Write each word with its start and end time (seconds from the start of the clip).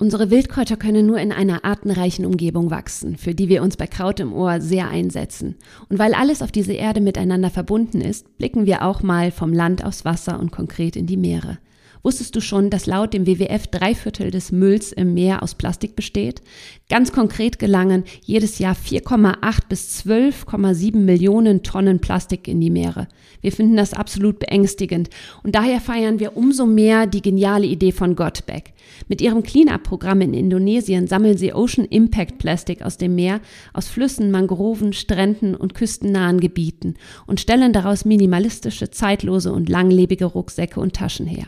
Unsere 0.00 0.30
Wildkräuter 0.30 0.78
können 0.78 1.04
nur 1.04 1.18
in 1.18 1.30
einer 1.30 1.62
artenreichen 1.66 2.24
Umgebung 2.24 2.70
wachsen, 2.70 3.18
für 3.18 3.34
die 3.34 3.50
wir 3.50 3.62
uns 3.62 3.76
bei 3.76 3.86
Kraut 3.86 4.18
im 4.18 4.32
Ohr 4.32 4.62
sehr 4.62 4.88
einsetzen. 4.88 5.56
Und 5.90 5.98
weil 5.98 6.14
alles 6.14 6.40
auf 6.40 6.50
dieser 6.50 6.72
Erde 6.72 7.02
miteinander 7.02 7.50
verbunden 7.50 8.00
ist, 8.00 8.38
blicken 8.38 8.64
wir 8.64 8.82
auch 8.82 9.02
mal 9.02 9.30
vom 9.30 9.52
Land 9.52 9.84
aufs 9.84 10.06
Wasser 10.06 10.40
und 10.40 10.52
konkret 10.52 10.96
in 10.96 11.04
die 11.04 11.18
Meere. 11.18 11.58
Wusstest 12.02 12.34
du 12.34 12.40
schon, 12.40 12.70
dass 12.70 12.86
laut 12.86 13.12
dem 13.12 13.26
WWF 13.26 13.66
drei 13.66 13.94
Viertel 13.94 14.30
des 14.30 14.52
Mülls 14.52 14.90
im 14.92 15.12
Meer 15.12 15.42
aus 15.42 15.54
Plastik 15.54 15.96
besteht? 15.96 16.40
Ganz 16.88 17.12
konkret 17.12 17.58
gelangen 17.58 18.04
jedes 18.24 18.58
Jahr 18.58 18.74
4,8 18.74 19.68
bis 19.68 20.02
12,7 20.06 20.96
Millionen 20.96 21.62
Tonnen 21.62 22.00
Plastik 22.00 22.48
in 22.48 22.60
die 22.60 22.70
Meere. 22.70 23.06
Wir 23.42 23.52
finden 23.52 23.76
das 23.76 23.92
absolut 23.92 24.38
beängstigend 24.38 25.10
und 25.42 25.54
daher 25.54 25.80
feiern 25.80 26.20
wir 26.20 26.36
umso 26.36 26.64
mehr 26.64 27.06
die 27.06 27.22
geniale 27.22 27.66
Idee 27.66 27.92
von 27.92 28.16
Gotback. 28.16 28.72
Mit 29.08 29.20
ihrem 29.20 29.42
Cleanup-Programm 29.42 30.22
in 30.22 30.34
Indonesien 30.34 31.06
sammeln 31.06 31.36
sie 31.36 31.52
Ocean 31.52 31.84
Impact 31.84 32.38
Plastik 32.38 32.82
aus 32.82 32.96
dem 32.96 33.14
Meer, 33.14 33.40
aus 33.72 33.88
Flüssen, 33.88 34.30
Mangroven, 34.30 34.92
Stränden 34.92 35.54
und 35.54 35.74
küstennahen 35.74 36.40
Gebieten 36.40 36.94
und 37.26 37.40
stellen 37.40 37.72
daraus 37.72 38.04
minimalistische, 38.04 38.90
zeitlose 38.90 39.52
und 39.52 39.68
langlebige 39.68 40.24
Rucksäcke 40.24 40.80
und 40.80 40.94
Taschen 40.94 41.26
her. 41.26 41.46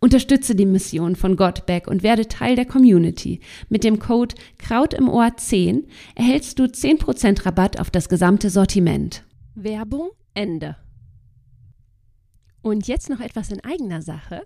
Unterstütze 0.00 0.54
die 0.54 0.66
Mission 0.66 1.16
von 1.16 1.36
Godback 1.36 1.86
und 1.86 2.02
werde 2.02 2.26
Teil 2.26 2.56
der 2.56 2.64
Community. 2.64 3.40
Mit 3.68 3.84
dem 3.84 3.98
Code 3.98 4.34
Kraut 4.58 4.94
im 4.94 5.08
Ohr 5.08 5.36
10 5.36 5.86
erhältst 6.14 6.58
du 6.58 6.64
10% 6.64 7.44
Rabatt 7.44 7.78
auf 7.78 7.90
das 7.90 8.08
gesamte 8.08 8.50
Sortiment. 8.50 9.24
Werbung 9.54 10.10
Ende. 10.34 10.76
Und 12.62 12.88
jetzt 12.88 13.08
noch 13.08 13.20
etwas 13.20 13.50
in 13.50 13.64
eigener 13.64 14.02
Sache. 14.02 14.44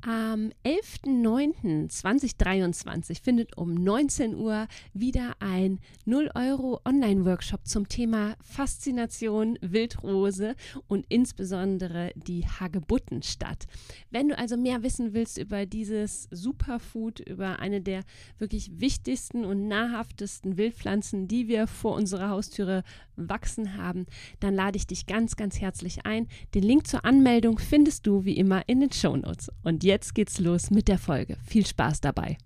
Am 0.00 0.50
11.09.2023 0.64 3.22
findet 3.22 3.58
um 3.58 3.74
19 3.74 4.34
Uhr 4.34 4.66
wieder 4.94 5.34
ein 5.40 5.78
0 6.06 6.30
Euro 6.34 6.80
Online-Workshop 6.86 7.66
zum 7.66 7.86
Thema 7.86 8.34
Faszination 8.40 9.58
Wildrose 9.60 10.56
und 10.88 11.04
insbesondere 11.10 12.12
die 12.14 12.46
Hagebutten 12.46 13.22
statt. 13.22 13.66
Wenn 14.10 14.28
du 14.28 14.38
also 14.38 14.56
mehr 14.56 14.82
wissen 14.82 15.12
willst 15.12 15.36
über 15.36 15.66
dieses 15.66 16.28
Superfood, 16.30 17.20
über 17.20 17.58
eine 17.58 17.82
der 17.82 18.04
wirklich 18.38 18.80
wichtigsten 18.80 19.44
und 19.44 19.68
nahrhaftesten 19.68 20.56
Wildpflanzen, 20.56 21.28
die 21.28 21.46
wir 21.46 21.66
vor 21.66 21.94
unserer 21.94 22.30
Haustüre 22.30 22.84
wachsen 23.16 23.76
haben, 23.76 24.06
dann 24.40 24.54
lade 24.54 24.78
ich 24.78 24.86
dich 24.86 25.06
ganz, 25.06 25.36
ganz 25.36 25.60
herzlich 25.60 26.06
ein. 26.06 26.26
Den 26.54 26.62
Link 26.62 26.86
zur 26.86 27.04
Anmeldung 27.04 27.49
findest 27.58 28.06
du 28.06 28.24
wie 28.24 28.36
immer 28.36 28.68
in 28.68 28.80
den 28.80 28.92
Show 28.92 29.16
Notes. 29.16 29.50
Und 29.64 29.82
jetzt 29.82 30.14
geht's 30.14 30.38
los 30.38 30.70
mit 30.70 30.86
der 30.88 30.98
Folge. 30.98 31.36
Viel 31.44 31.66
Spaß 31.66 32.00
dabei. 32.00 32.36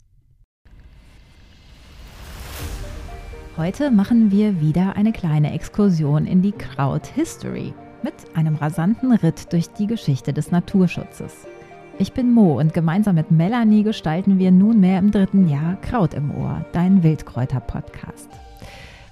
Heute 3.56 3.91
machen 3.91 4.30
wir 4.30 4.61
wieder 4.61 4.96
eine 4.96 5.12
kleine 5.12 5.52
Exkursion 5.52 6.27
in 6.27 6.42
die 6.42 6.52
Kraut 6.52 7.06
History 7.06 7.74
mit 8.02 8.14
einem 8.34 8.56
rasanten 8.56 9.12
Ritt 9.12 9.52
durch 9.52 9.69
die 9.69 9.86
Geschichte 9.86 10.33
des 10.33 10.50
Naturschutzes. 10.50 11.46
Ich 11.98 12.12
bin 12.12 12.33
Mo 12.33 12.58
und 12.58 12.74
gemeinsam 12.74 13.14
mit 13.14 13.30
Melanie 13.30 13.84
gestalten 13.84 14.41
wir 14.41 14.50
nunmehr 14.50 14.98
im 14.98 15.12
dritten 15.12 15.48
Jahr 15.48 15.77
Kraut 15.80 16.14
im 16.14 16.33
Ohr, 16.33 16.64
dein 16.72 17.05
Wildkräuter-Podcast. 17.05 18.28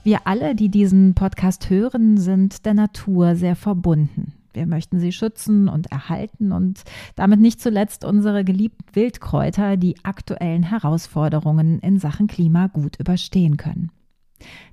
Wir 0.03 0.27
alle, 0.27 0.56
die 0.56 0.69
diesen 0.69 1.15
Podcast 1.15 1.71
hören, 1.71 2.17
sind 2.17 2.67
der 2.67 2.75
Natur 2.75 3.37
sehr 3.37 3.55
verbunden. 3.55 4.31
Wir 4.55 4.67
möchten 4.67 5.00
sie 5.00 5.12
schützen 5.12 5.69
und 5.69 5.91
erhalten 5.91 6.53
und 6.53 6.83
damit 7.17 7.41
nicht 7.41 7.61
zuletzt 7.61 8.05
unsere 8.05 8.45
geliebten 8.45 8.84
Wildkräuter 8.94 9.77
die 9.77 9.97
aktuellen 10.05 10.62
Herausforderungen 10.62 11.78
in 11.81 11.98
Sachen 11.98 12.27
Klima 12.27 12.67
gut 12.67 12.98
überstehen 12.98 13.56
können. 13.56 13.91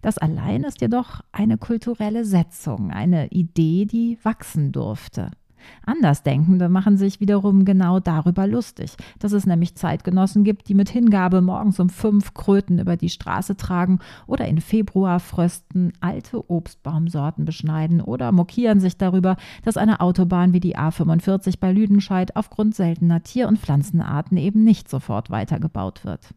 Das 0.02 0.17
allein 0.17 0.63
ist 0.63 0.81
jedoch 0.81 1.21
eine 1.31 1.58
kulturelle 1.58 2.25
Setzung, 2.25 2.91
eine 2.91 3.27
Idee, 3.27 3.86
die 3.86 4.17
wachsen 4.23 4.71
durfte. 4.71 5.31
Andersdenkende 5.86 6.70
machen 6.70 6.97
sich 6.97 7.20
wiederum 7.20 7.65
genau 7.65 7.99
darüber 7.99 8.47
lustig, 8.47 8.95
dass 9.20 9.31
es 9.31 9.45
nämlich 9.45 9.75
Zeitgenossen 9.75 10.43
gibt, 10.43 10.70
die 10.70 10.73
mit 10.73 10.89
Hingabe 10.89 11.42
morgens 11.42 11.80
um 11.80 11.89
fünf 11.89 12.33
Kröten 12.33 12.80
über 12.80 12.97
die 12.97 13.09
Straße 13.09 13.58
tragen 13.58 13.99
oder 14.27 14.48
in 14.48 14.61
Februarfrösten 14.61 15.93
alte 16.02 16.49
Obstbaumsorten 16.49 17.45
beschneiden 17.45 18.02
oder 18.02 18.31
mokieren 18.31 18.80
sich 18.80 18.98
darüber, 18.98 19.36
dass 19.64 19.77
eine 19.77 19.99
Autobahn 19.99 20.53
wie 20.53 20.59
die 20.59 20.77
A45 20.77 21.59
bei 21.59 21.71
Lüdenscheid 21.71 22.36
aufgrund 22.36 22.75
seltener 22.75 23.23
Tier- 23.23 23.48
und 23.48 23.59
Pflanzenarten 23.59 24.37
eben 24.37 24.64
nicht 24.64 24.89
sofort 24.89 25.30
weitergebaut 25.30 26.05
wird. 26.05 26.33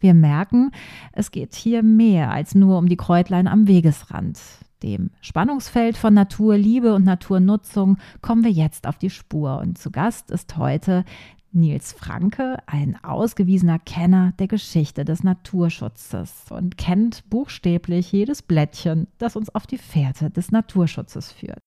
Wir 0.00 0.14
merken, 0.14 0.70
es 1.12 1.30
geht 1.30 1.54
hier 1.54 1.82
mehr 1.82 2.30
als 2.30 2.54
nur 2.54 2.78
um 2.78 2.88
die 2.88 2.96
Kräutlein 2.96 3.46
am 3.46 3.68
Wegesrand. 3.68 4.40
Dem 4.82 5.10
Spannungsfeld 5.20 5.96
von 5.96 6.14
Naturliebe 6.14 6.94
und 6.94 7.04
Naturnutzung 7.04 7.98
kommen 8.22 8.44
wir 8.44 8.50
jetzt 8.50 8.86
auf 8.86 8.98
die 8.98 9.10
Spur. 9.10 9.58
Und 9.58 9.78
zu 9.78 9.90
Gast 9.90 10.30
ist 10.30 10.56
heute 10.56 11.04
Nils 11.52 11.92
Franke, 11.92 12.58
ein 12.66 12.96
ausgewiesener 13.02 13.78
Kenner 13.78 14.32
der 14.38 14.46
Geschichte 14.46 15.04
des 15.04 15.24
Naturschutzes 15.24 16.46
und 16.50 16.78
kennt 16.78 17.28
buchstäblich 17.28 18.12
jedes 18.12 18.42
Blättchen, 18.42 19.08
das 19.18 19.36
uns 19.36 19.52
auf 19.54 19.66
die 19.66 19.78
Fährte 19.78 20.30
des 20.30 20.52
Naturschutzes 20.52 21.32
führt. 21.32 21.58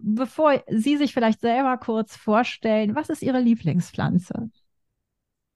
Bevor 0.00 0.62
Sie 0.68 0.96
sich 0.96 1.14
vielleicht 1.14 1.40
selber 1.40 1.76
kurz 1.76 2.16
vorstellen, 2.16 2.94
was 2.94 3.10
ist 3.10 3.22
Ihre 3.22 3.40
Lieblingspflanze? 3.40 4.50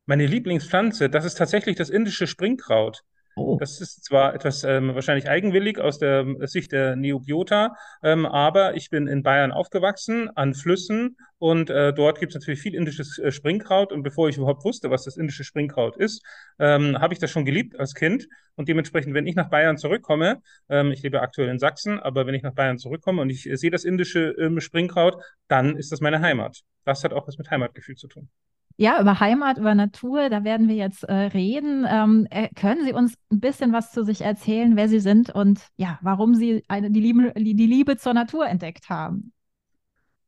Meine 0.06 0.26
Lieblingspflanze, 0.26 1.10
das 1.10 1.24
ist 1.24 1.36
tatsächlich 1.36 1.76
das 1.76 1.90
indische 1.90 2.26
Springkraut. 2.26 3.02
Oh. 3.38 3.58
Das 3.60 3.82
ist 3.82 4.02
zwar 4.02 4.34
etwas 4.34 4.64
ähm, 4.64 4.94
wahrscheinlich 4.94 5.28
eigenwillig 5.28 5.78
aus 5.78 5.98
der 5.98 6.24
Sicht 6.47 6.72
der 6.72 6.97
Neobiota, 6.97 7.76
ähm, 8.02 8.24
aber 8.24 8.76
ich 8.76 8.88
bin 8.88 9.06
in 9.06 9.22
Bayern 9.22 9.52
aufgewachsen, 9.52 10.30
an 10.34 10.54
Flüssen 10.54 11.19
und 11.38 11.69
äh, 11.69 11.92
dort 11.92 12.19
gibt 12.19 12.30
es 12.32 12.41
natürlich 12.41 12.60
viel 12.60 12.75
indisches 12.75 13.19
äh, 13.19 13.30
Springkraut. 13.30 13.92
Und 13.92 14.02
bevor 14.02 14.28
ich 14.28 14.38
überhaupt 14.38 14.64
wusste, 14.64 14.91
was 14.91 15.04
das 15.04 15.19
indische 15.19 15.44
Springkraut 15.44 15.96
ist, 15.96 16.22
ähm, 16.58 16.98
habe 16.98 17.12
ich 17.12 17.20
das 17.20 17.30
schon 17.30 17.44
geliebt 17.44 17.78
als 17.78 17.94
Kind. 17.94 18.26
Und 18.54 18.69
dementsprechend, 18.69 19.12
wenn 19.12 19.26
ich 19.26 19.34
nach 19.34 19.50
Bayern 19.50 19.76
zurückkomme, 19.76 20.41
ähm, 20.70 20.92
ich 20.92 21.02
lebe 21.02 21.20
aktuell 21.20 21.48
in 21.50 21.58
Sachsen, 21.58 22.00
aber 22.00 22.26
wenn 22.26 22.34
ich 22.34 22.42
nach 22.42 22.54
Bayern 22.54 22.78
zurückkomme 22.78 23.20
und 23.20 23.28
ich 23.28 23.48
äh, 23.48 23.56
sehe 23.56 23.70
das 23.70 23.84
indische 23.84 24.34
ähm, 24.38 24.60
Springkraut, 24.60 25.22
dann 25.48 25.76
ist 25.76 25.92
das 25.92 26.00
meine 26.00 26.20
Heimat. 26.20 26.62
Das 26.84 27.04
hat 27.04 27.12
auch 27.12 27.28
was 27.28 27.36
mit 27.36 27.50
Heimatgefühl 27.50 27.96
zu 27.96 28.08
tun. 28.08 28.30
Ja, 28.78 29.00
über 29.00 29.20
Heimat, 29.20 29.56
über 29.56 29.75
Natur, 29.75 30.28
da 30.28 30.44
werden 30.44 30.69
wir 30.69 30.75
jetzt 30.75 31.03
äh, 31.04 31.12
reden. 31.14 31.87
Ähm, 31.88 32.26
äh, 32.31 32.48
können 32.54 32.84
Sie 32.84 32.92
uns 32.92 33.14
ein 33.32 33.41
bisschen 33.41 33.72
was 33.72 33.91
zu 33.91 34.04
sich 34.04 34.20
erzählen, 34.20 34.76
wer 34.76 34.88
Sie 34.88 35.00
sind 35.00 35.31
und 35.31 35.60
ja, 35.76 35.98
warum 36.03 36.34
Sie 36.34 36.62
eine, 36.69 36.91
die, 36.91 37.00
Liebe, 37.00 37.32
die 37.34 37.54
Liebe 37.54 37.97
zur 37.97 38.12
Natur 38.12 38.47
entdeckt 38.47 38.91
haben? 38.91 39.32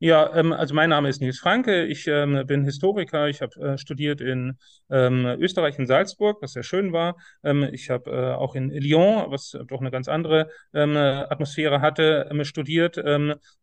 Ja, 0.00 0.32
ähm, 0.36 0.52
also 0.52 0.74
mein 0.76 0.90
Name 0.90 1.08
ist 1.08 1.20
Nils 1.20 1.40
Franke. 1.40 1.84
Ich 1.86 2.06
ähm, 2.06 2.46
bin 2.46 2.64
Historiker. 2.64 3.28
Ich 3.28 3.42
habe 3.42 3.60
äh, 3.60 3.78
studiert 3.78 4.20
in 4.20 4.56
ähm, 4.90 5.26
Österreich 5.40 5.76
in 5.76 5.88
Salzburg, 5.88 6.40
was 6.40 6.52
sehr 6.52 6.62
schön 6.62 6.92
war. 6.92 7.16
Ähm, 7.42 7.68
ich 7.72 7.90
habe 7.90 8.08
äh, 8.10 8.34
auch 8.34 8.54
in 8.54 8.70
Lyon, 8.70 9.32
was 9.32 9.56
doch 9.66 9.80
eine 9.80 9.90
ganz 9.90 10.06
andere 10.06 10.50
ähm, 10.72 10.96
Atmosphäre 10.96 11.80
hatte, 11.80 12.28
ähm, 12.30 12.44
studiert 12.44 12.96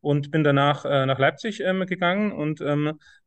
und 0.02 0.32
bin 0.32 0.44
danach 0.44 0.84
äh, 0.84 1.06
nach 1.06 1.20
Leipzig 1.20 1.60
gegangen 1.60 2.32
und 2.32 2.62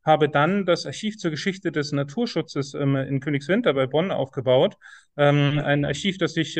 habe 0.03 0.29
dann 0.29 0.65
das 0.65 0.85
Archiv 0.85 1.17
zur 1.17 1.31
Geschichte 1.31 1.71
des 1.71 1.91
Naturschutzes 1.91 2.73
in 2.73 3.19
Königswinter 3.19 3.73
bei 3.73 3.87
Bonn 3.87 4.11
aufgebaut. 4.11 4.75
ein 5.15 5.85
Archiv, 5.85 6.17
das 6.17 6.33
sich 6.33 6.59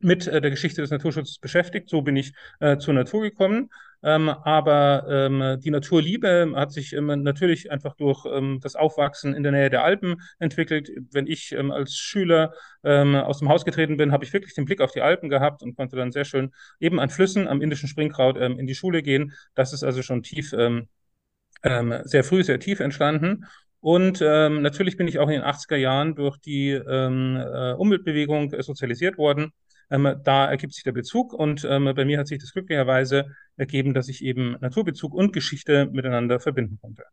mit 0.00 0.26
äh, 0.26 0.40
der 0.40 0.50
Geschichte 0.50 0.80
des 0.80 0.90
Naturschutzes 0.90 1.38
beschäftigt. 1.38 1.88
So 1.88 2.02
bin 2.02 2.16
ich 2.16 2.32
äh, 2.60 2.78
zur 2.78 2.94
Natur 2.94 3.22
gekommen. 3.22 3.70
Ähm, 4.02 4.28
aber 4.28 5.06
ähm, 5.08 5.60
die 5.60 5.70
Naturliebe 5.70 6.52
hat 6.54 6.72
sich 6.72 6.92
ähm, 6.92 7.06
natürlich 7.22 7.72
einfach 7.72 7.96
durch 7.96 8.24
ähm, 8.26 8.60
das 8.62 8.76
Aufwachsen 8.76 9.34
in 9.34 9.42
der 9.42 9.50
Nähe 9.50 9.70
der 9.70 9.82
Alpen 9.82 10.22
entwickelt. 10.38 10.88
Wenn 11.10 11.26
ich 11.26 11.50
ähm, 11.52 11.72
als 11.72 11.96
Schüler 11.96 12.52
ähm, 12.84 13.16
aus 13.16 13.40
dem 13.40 13.48
Haus 13.48 13.64
getreten 13.64 13.96
bin, 13.96 14.12
habe 14.12 14.24
ich 14.24 14.32
wirklich 14.32 14.54
den 14.54 14.66
Blick 14.66 14.80
auf 14.80 14.92
die 14.92 15.02
Alpen 15.02 15.28
gehabt 15.28 15.62
und 15.62 15.76
konnte 15.76 15.96
dann 15.96 16.12
sehr 16.12 16.24
schön 16.24 16.52
eben 16.78 17.00
an 17.00 17.10
Flüssen 17.10 17.48
am 17.48 17.60
indischen 17.60 17.88
Springkraut 17.88 18.36
in 18.36 18.66
die 18.66 18.74
Schule 18.74 19.02
gehen. 19.02 19.32
Das 19.54 19.72
ist 19.72 19.82
also 19.82 20.02
schon 20.02 20.22
tief, 20.22 20.50
sehr 20.50 22.24
früh, 22.24 22.44
sehr 22.44 22.60
tief 22.60 22.80
entstanden. 22.80 23.44
Und 23.80 24.20
ähm, 24.22 24.62
natürlich 24.62 24.96
bin 24.96 25.08
ich 25.08 25.18
auch 25.18 25.28
in 25.28 25.40
den 25.40 25.42
80er 25.42 25.76
Jahren 25.76 26.14
durch 26.14 26.36
die 26.38 26.70
ähm, 26.70 27.36
äh, 27.36 27.72
Umweltbewegung 27.72 28.52
sozialisiert 28.60 29.18
worden. 29.18 29.52
Ähm, 29.90 30.16
da 30.24 30.46
ergibt 30.46 30.74
sich 30.74 30.84
der 30.84 30.92
Bezug 30.92 31.32
und 31.32 31.66
ähm, 31.68 31.92
bei 31.94 32.04
mir 32.04 32.18
hat 32.18 32.28
sich 32.28 32.38
das 32.38 32.52
glücklicherweise 32.52 33.26
ergeben, 33.56 33.94
dass 33.94 34.08
ich 34.08 34.22
eben 34.24 34.56
Naturbezug 34.60 35.14
und 35.14 35.32
Geschichte 35.32 35.88
miteinander 35.92 36.40
verbinden 36.40 36.78
konnte. 36.80 37.04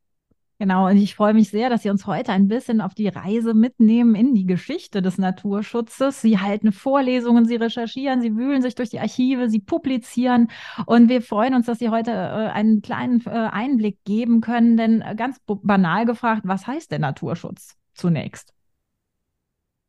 Genau, 0.57 0.88
und 0.88 0.95
ich 0.95 1.16
freue 1.16 1.33
mich 1.33 1.50
sehr, 1.50 1.69
dass 1.69 1.83
Sie 1.83 1.89
uns 1.89 2.07
heute 2.07 2.31
ein 2.31 2.48
bisschen 2.48 2.80
auf 2.80 2.94
die 2.94 3.10
Reise 3.10 3.54
mitnehmen 3.54 4.16
in 4.16 4.33
die 4.33 4.45
Geschichte 4.45 5.01
des 5.01 5.18
Naturschutzes. 5.18 6.22
Sie 6.22 6.39
halten 6.39 6.72
Vorlesungen, 6.72 7.45
Sie 7.45 7.57
recherchieren, 7.57 8.22
Sie 8.22 8.38
wühlen 8.38 8.62
sich 8.62 8.74
durch 8.74 8.89
die 8.89 9.01
Archive, 9.01 9.50
Sie 9.50 9.60
publizieren. 9.60 10.48
Und 10.86 11.10
wir 11.10 11.21
freuen 11.21 11.56
uns, 11.56 11.66
dass 11.66 11.80
Sie 11.80 11.89
heute 11.89 12.12
äh, 12.12 12.13
einen 12.13 12.81
kleinen 12.81 13.21
äh, 13.25 13.31
Einblick 13.31 13.98
geben 14.06 14.39
können. 14.39 14.78
Denn 14.78 15.01
äh, 15.01 15.16
ganz 15.18 15.39
banal 15.45 16.06
gefragt, 16.06 16.44
was 16.45 16.66
heißt 16.66 16.89
der 16.89 17.00
Naturschutz 17.00 17.75
zunächst? 17.94 18.54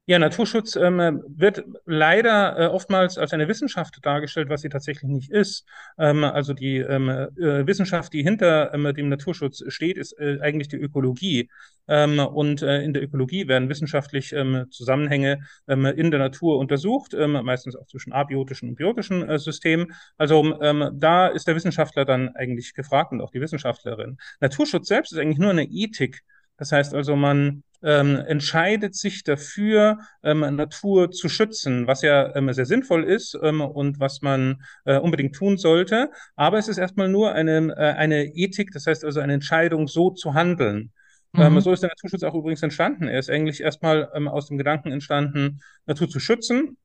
Ja, 0.09 0.21
Naturschutz 0.21 0.77
ähm, 0.77 1.21
wird 1.27 1.65
leider 1.85 2.57
äh, 2.57 2.67
oftmals 2.69 3.19
als 3.19 3.33
eine 3.33 3.49
Wissenschaft 3.49 3.99
dargestellt, 4.03 4.49
was 4.49 4.61
sie 4.61 4.69
tatsächlich 4.69 5.11
nicht 5.11 5.33
ist. 5.33 5.67
Ähm, 5.99 6.23
also 6.23 6.53
die 6.53 6.77
ähm, 6.77 7.09
äh, 7.09 7.67
Wissenschaft, 7.67 8.13
die 8.13 8.23
hinter 8.23 8.73
ähm, 8.73 8.95
dem 8.95 9.09
Naturschutz 9.09 9.65
steht, 9.67 9.99
ist 9.99 10.13
äh, 10.21 10.39
eigentlich 10.41 10.69
die 10.69 10.77
Ökologie. 10.77 11.51
Ähm, 11.89 12.21
und 12.21 12.63
äh, 12.63 12.83
in 12.83 12.93
der 12.95 13.03
Ökologie 13.03 13.49
werden 13.49 13.69
wissenschaftlich 13.69 14.33
ähm, 14.33 14.67
Zusammenhänge 14.71 15.41
in 15.67 16.11
der 16.11 16.21
Natur 16.21 16.59
untersucht, 16.59 17.15
meistens 17.15 17.75
auch 17.75 17.87
zwischen 17.87 18.13
abiotischen 18.13 18.69
und 18.71 18.75
biotischen 18.77 19.29
äh, 19.29 19.39
Systemen. 19.39 19.93
Also 20.17 20.57
da 20.95 21.27
ist 21.29 21.49
der 21.49 21.57
Wissenschaftler 21.57 22.05
dann 22.05 22.29
eigentlich 22.37 22.75
gefragt 22.75 23.13
und 23.13 23.21
auch 23.21 23.31
die 23.31 23.41
Wissenschaftlerin. 23.41 24.19
Naturschutz 24.41 24.89
selbst 24.89 25.13
ist 25.13 25.19
eigentlich 25.19 25.39
nur 25.39 25.51
eine 25.51 25.65
Ethik. 25.65 26.23
Das 26.57 26.73
heißt 26.73 26.95
also, 26.95 27.17
man 27.17 27.63
ähm, 27.83 28.17
entscheidet 28.17 28.95
sich 28.95 29.25
dafür, 29.25 29.99
ähm, 30.23 30.41
Natur 30.41 31.11
zu 31.11 31.29
schützen, 31.29 31.87
was 31.87 32.03
ja 32.03 32.35
ähm, 32.35 32.53
sehr 32.53 32.67
sinnvoll 32.67 33.05
ist 33.05 33.39
ähm, 33.43 33.61
und 33.61 34.01
was 34.01 34.23
man 34.23 34.63
äh, 34.85 34.99
unbedingt 34.99 35.35
tun 35.35 35.57
sollte. 35.59 36.11
Aber 36.37 36.59
es 36.59 36.69
ist 36.69 36.79
erstmal 36.79 37.09
nur 37.09 37.33
eine, 37.33 37.75
äh, 37.77 37.93
eine 37.93 38.25
Ethik, 38.35 38.73
das 38.73 38.87
heißt 38.87 39.05
also 39.05 39.21
eine 39.21 39.35
Entscheidung, 39.35 39.89
so 39.89 40.11
zu 40.11 40.35
handeln. 40.35 40.93
Ähm, 41.35 41.55
mhm. 41.55 41.61
so 41.61 41.73
ist 41.73 41.83
der 41.83 41.91
Naturschutz 41.91 42.23
auch 42.23 42.35
übrigens 42.35 42.63
entstanden. 42.63 43.09
Er 43.09 43.19
ist 43.19 43.31
eigentlich 43.31 43.61
erstmal 43.61 44.11
ähm, 44.15 44.29
aus 44.29 44.49
dem 44.49 44.59
Gedanken 44.59 44.91
entstanden, 44.91 45.61
Natur 45.87 46.09
zu 46.09 46.21
schützen. 46.21 46.79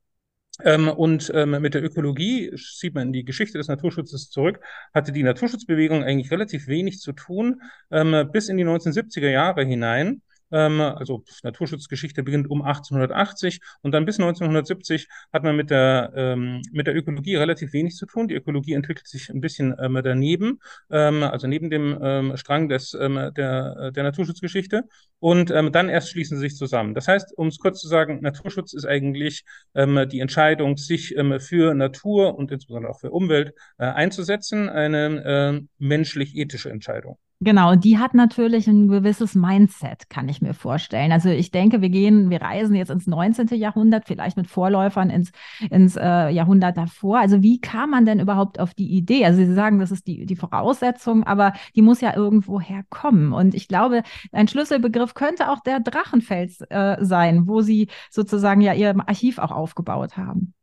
Ähm, 0.64 0.90
und 0.90 1.32
ähm, 1.34 1.52
mit 1.62 1.74
der 1.74 1.84
Ökologie 1.84 2.52
sieht 2.56 2.94
man 2.94 3.08
in 3.08 3.14
die 3.14 3.24
Geschichte 3.24 3.58
des 3.58 3.68
Naturschutzes 3.68 4.30
zurück, 4.30 4.60
hatte 4.94 5.12
die 5.12 5.24
Naturschutzbewegung 5.24 6.04
eigentlich 6.04 6.32
relativ 6.32 6.68
wenig 6.68 7.00
zu 7.00 7.14
tun, 7.14 7.62
ähm, 7.90 8.30
bis 8.32 8.50
in 8.50 8.58
die 8.58 8.66
1970er 8.66 9.30
Jahre 9.30 9.64
hinein. 9.64 10.22
Ähm, 10.52 10.82
also 10.82 11.24
Naturschutzgeschichte 11.44 12.24
beginnt 12.24 12.50
um 12.50 12.62
1880 12.62 13.60
und 13.82 13.92
dann 13.94 14.06
bis 14.06 14.20
1970 14.20 15.08
hat 15.34 15.44
man 15.44 15.56
mit 15.56 15.70
der, 15.70 16.12
ähm, 16.16 16.62
mit 16.72 16.88
der 16.88 16.96
Ökologie 16.96 17.36
relativ 17.36 17.74
wenig 17.74 17.96
zu 17.96 18.06
tun. 18.06 18.28
Die 18.28 18.36
Ökologie 18.36 18.74
entwickelt 18.74 19.08
sich 19.08 19.30
ein 19.30 19.42
bisschen 19.42 19.76
ähm, 19.80 20.00
daneben, 20.04 20.60
ähm, 20.90 21.24
also 21.24 21.48
neben 21.48 21.70
dem 21.70 21.98
ähm, 22.02 22.38
Strang 22.38 22.70
des, 22.70 22.94
ähm, 22.94 23.32
der, 23.36 23.92
der 23.92 24.04
Naturschutzgeschichte 24.04 24.84
und 25.20 25.50
dann 25.52 25.90
erst 25.90 26.10
schließen 26.10 26.38
sie 26.38 26.50
sich 26.50 26.58
zusammen. 26.58 26.96
Das 26.96 27.08
heißt, 27.08 27.38
um 27.38 27.48
es 27.48 27.60
kurz 27.60 27.80
zu 27.80 27.88
sagen, 27.88 28.22
Naturschutz 28.22 28.74
ist 28.74 28.86
eigentlich 28.86 29.44
die 29.76 30.20
Entscheidung, 30.20 30.78
sich 30.78 31.16
für 31.40 31.74
Natur 31.76 32.36
und 32.36 32.52
insbesondere 32.52 32.92
auch 32.92 33.00
für 33.00 33.12
Umwelt 33.12 33.54
äh, 33.78 33.86
einzusetzen, 33.86 34.70
eine 34.70 35.24
äh, 35.24 35.62
menschlich-ethische 35.80 36.70
Entscheidung. 36.70 37.18
Genau, 37.44 37.72
und 37.72 37.84
die 37.84 37.98
hat 37.98 38.14
natürlich 38.14 38.68
ein 38.68 38.88
gewisses 38.88 39.34
Mindset, 39.34 40.12
kann 40.12 40.30
ich 40.30 40.44
mir 40.44 40.54
vorstellen. 40.54 41.12
Also 41.12 41.30
ich 41.30 41.50
denke, 41.50 41.82
wir 41.82 41.90
gehen, 41.90 42.30
wir 42.30 42.40
reisen 42.40 42.76
jetzt 42.76 42.92
ins 42.92 43.08
19. 43.08 43.48
Jahrhundert, 43.58 44.06
vielleicht 44.06 44.38
mit 44.38 44.46
Vorläufern 44.46 45.10
ins, 45.10 45.32
ins 45.72 45.96
äh, 45.96 46.30
Jahrhundert 46.30 46.78
davor. 46.78 47.18
Also 47.18 47.42
wie 47.42 47.60
kam 47.60 47.90
man 47.90 48.06
denn 48.06 48.20
überhaupt 48.20 48.60
auf 48.60 48.76
die 48.76 48.92
Idee? 48.92 49.26
Also 49.26 49.40
Sie 49.44 49.56
sagen, 49.56 49.80
das 49.80 49.90
ist 49.90 50.06
die, 50.06 50.28
die 50.28 50.36
Voraussetzung, 50.36 51.24
aber 51.24 51.54
die 51.76 51.82
muss 51.82 52.00
ja 52.00 52.16
irgendwo 52.16 52.62
herkommen. 52.62 53.34
Und 53.34 53.56
ich 53.56 53.68
glaube, 53.68 54.04
ein 54.32 54.48
Schlüsselbegriff 54.48 55.16
könnte 55.16 55.50
auch 55.50 55.62
der 55.62 55.80
Drachenfels 55.80 56.62
äh, 56.70 56.98
sein, 57.00 57.48
wo 57.48 57.62
Sie 57.62 57.88
sozusagen 58.12 58.62
ja 58.62 58.74
Ihr 58.76 58.96
Archiv 59.08 59.40
auch 59.40 59.52
aufgebaut 59.52 60.16
haben. 60.16 60.54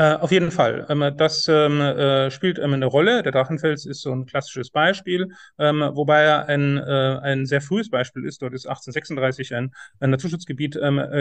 Äh, 0.00 0.14
auf 0.14 0.32
jeden 0.32 0.50
Fall. 0.50 0.86
Ähm, 0.88 1.12
das 1.18 1.46
ähm, 1.46 1.78
äh, 1.78 2.30
spielt 2.30 2.58
ähm, 2.58 2.72
eine 2.72 2.86
Rolle. 2.86 3.22
Der 3.22 3.32
Drachenfels 3.32 3.84
ist 3.84 4.00
so 4.00 4.12
ein 4.12 4.24
klassisches 4.24 4.70
Beispiel, 4.70 5.28
wobei 5.58 6.22
er 6.22 6.46
ein, 6.46 6.78
äh, 6.78 7.18
ein 7.22 7.44
sehr 7.44 7.60
frühes 7.60 7.90
Beispiel 7.90 8.24
ist. 8.24 8.40
Dort 8.40 8.54
ist 8.54 8.66
1836 8.66 9.54
ein, 9.54 9.74
ein 9.98 10.08
Naturschutzgebiet 10.08 10.78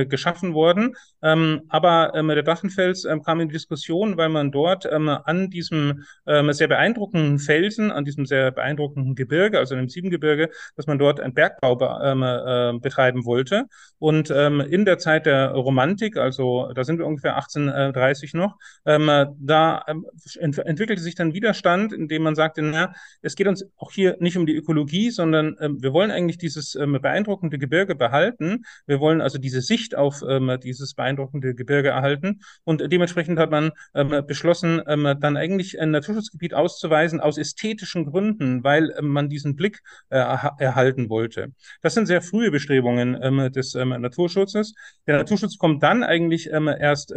geschaffen 0.07 0.53
worden. 0.53 0.95
Aber 1.21 2.11
der 2.13 2.43
Drachenfels 2.43 3.07
kam 3.25 3.39
in 3.41 3.49
die 3.49 3.53
Diskussion, 3.53 4.15
weil 4.17 4.29
man 4.29 4.51
dort 4.51 4.85
an 4.85 5.49
diesem 5.49 6.03
sehr 6.25 6.67
beeindruckenden 6.67 7.39
Felsen, 7.39 7.91
an 7.91 8.05
diesem 8.05 8.25
sehr 8.25 8.51
beeindruckenden 8.51 9.15
Gebirge, 9.15 9.59
also 9.59 9.75
dem 9.75 9.89
Siebengebirge, 9.89 10.49
dass 10.75 10.87
man 10.87 10.99
dort 10.99 11.19
einen 11.19 11.33
Bergbau 11.33 11.75
be 11.75 12.79
betreiben 12.81 13.25
wollte. 13.25 13.65
Und 13.97 14.29
in 14.29 14.85
der 14.85 14.97
Zeit 14.99 15.25
der 15.25 15.51
Romantik, 15.51 16.17
also 16.17 16.71
da 16.73 16.83
sind 16.83 16.99
wir 16.99 17.05
ungefähr 17.05 17.35
1830 17.35 18.33
noch, 18.33 18.57
ähm, 18.85 19.09
da 19.39 19.83
ähm, 19.87 20.05
ent 20.39 20.57
entwickelte 20.57 21.01
sich 21.01 21.15
dann 21.15 21.33
Widerstand, 21.33 21.93
indem 21.93 22.23
man 22.23 22.35
sagte, 22.35 22.61
na, 22.61 22.93
es 23.21 23.35
geht 23.35 23.47
uns 23.47 23.65
auch 23.77 23.91
hier 23.91 24.17
nicht 24.19 24.37
um 24.37 24.45
die 24.45 24.55
Ökologie, 24.55 25.11
sondern 25.11 25.55
ähm, 25.59 25.77
wir 25.81 25.93
wollen 25.93 26.11
eigentlich 26.11 26.37
dieses 26.37 26.75
ähm, 26.75 26.97
beeindruckende 27.01 27.57
Gebirge 27.57 27.95
behalten. 27.95 28.63
Wir 28.87 28.99
wollen 28.99 29.21
also 29.21 29.37
diese 29.37 29.61
Sicht 29.61 29.95
auf 29.95 30.23
ähm, 30.27 30.57
dieses 30.63 30.93
beeindruckende 30.93 31.53
Gebirge 31.55 31.89
erhalten. 31.89 32.41
Und 32.63 32.91
dementsprechend 32.91 33.39
hat 33.39 33.51
man 33.51 33.71
ähm, 33.93 34.23
beschlossen, 34.25 34.81
dann 34.85 35.37
eigentlich 35.37 35.79
ein 35.79 35.91
Naturschutzgebiet 35.91 36.53
auszuweisen 36.53 37.19
aus 37.19 37.37
ästhetischen 37.37 38.05
Gründen, 38.05 38.63
weil 38.63 38.93
man 39.01 39.29
diesen 39.29 39.55
Blick 39.55 39.81
äh, 40.09 40.17
erhalten 40.17 41.09
wollte. 41.09 41.47
Das 41.81 41.93
sind 41.93 42.05
sehr 42.05 42.21
frühe 42.21 42.51
Bestrebungen 42.51 43.51
des 43.51 43.73
Naturschutzes. 43.73 44.73
Der 45.07 45.17
Naturschutz 45.17 45.57
kommt 45.57 45.83
dann 45.83 46.03
eigentlich 46.03 46.47
erst 46.47 47.13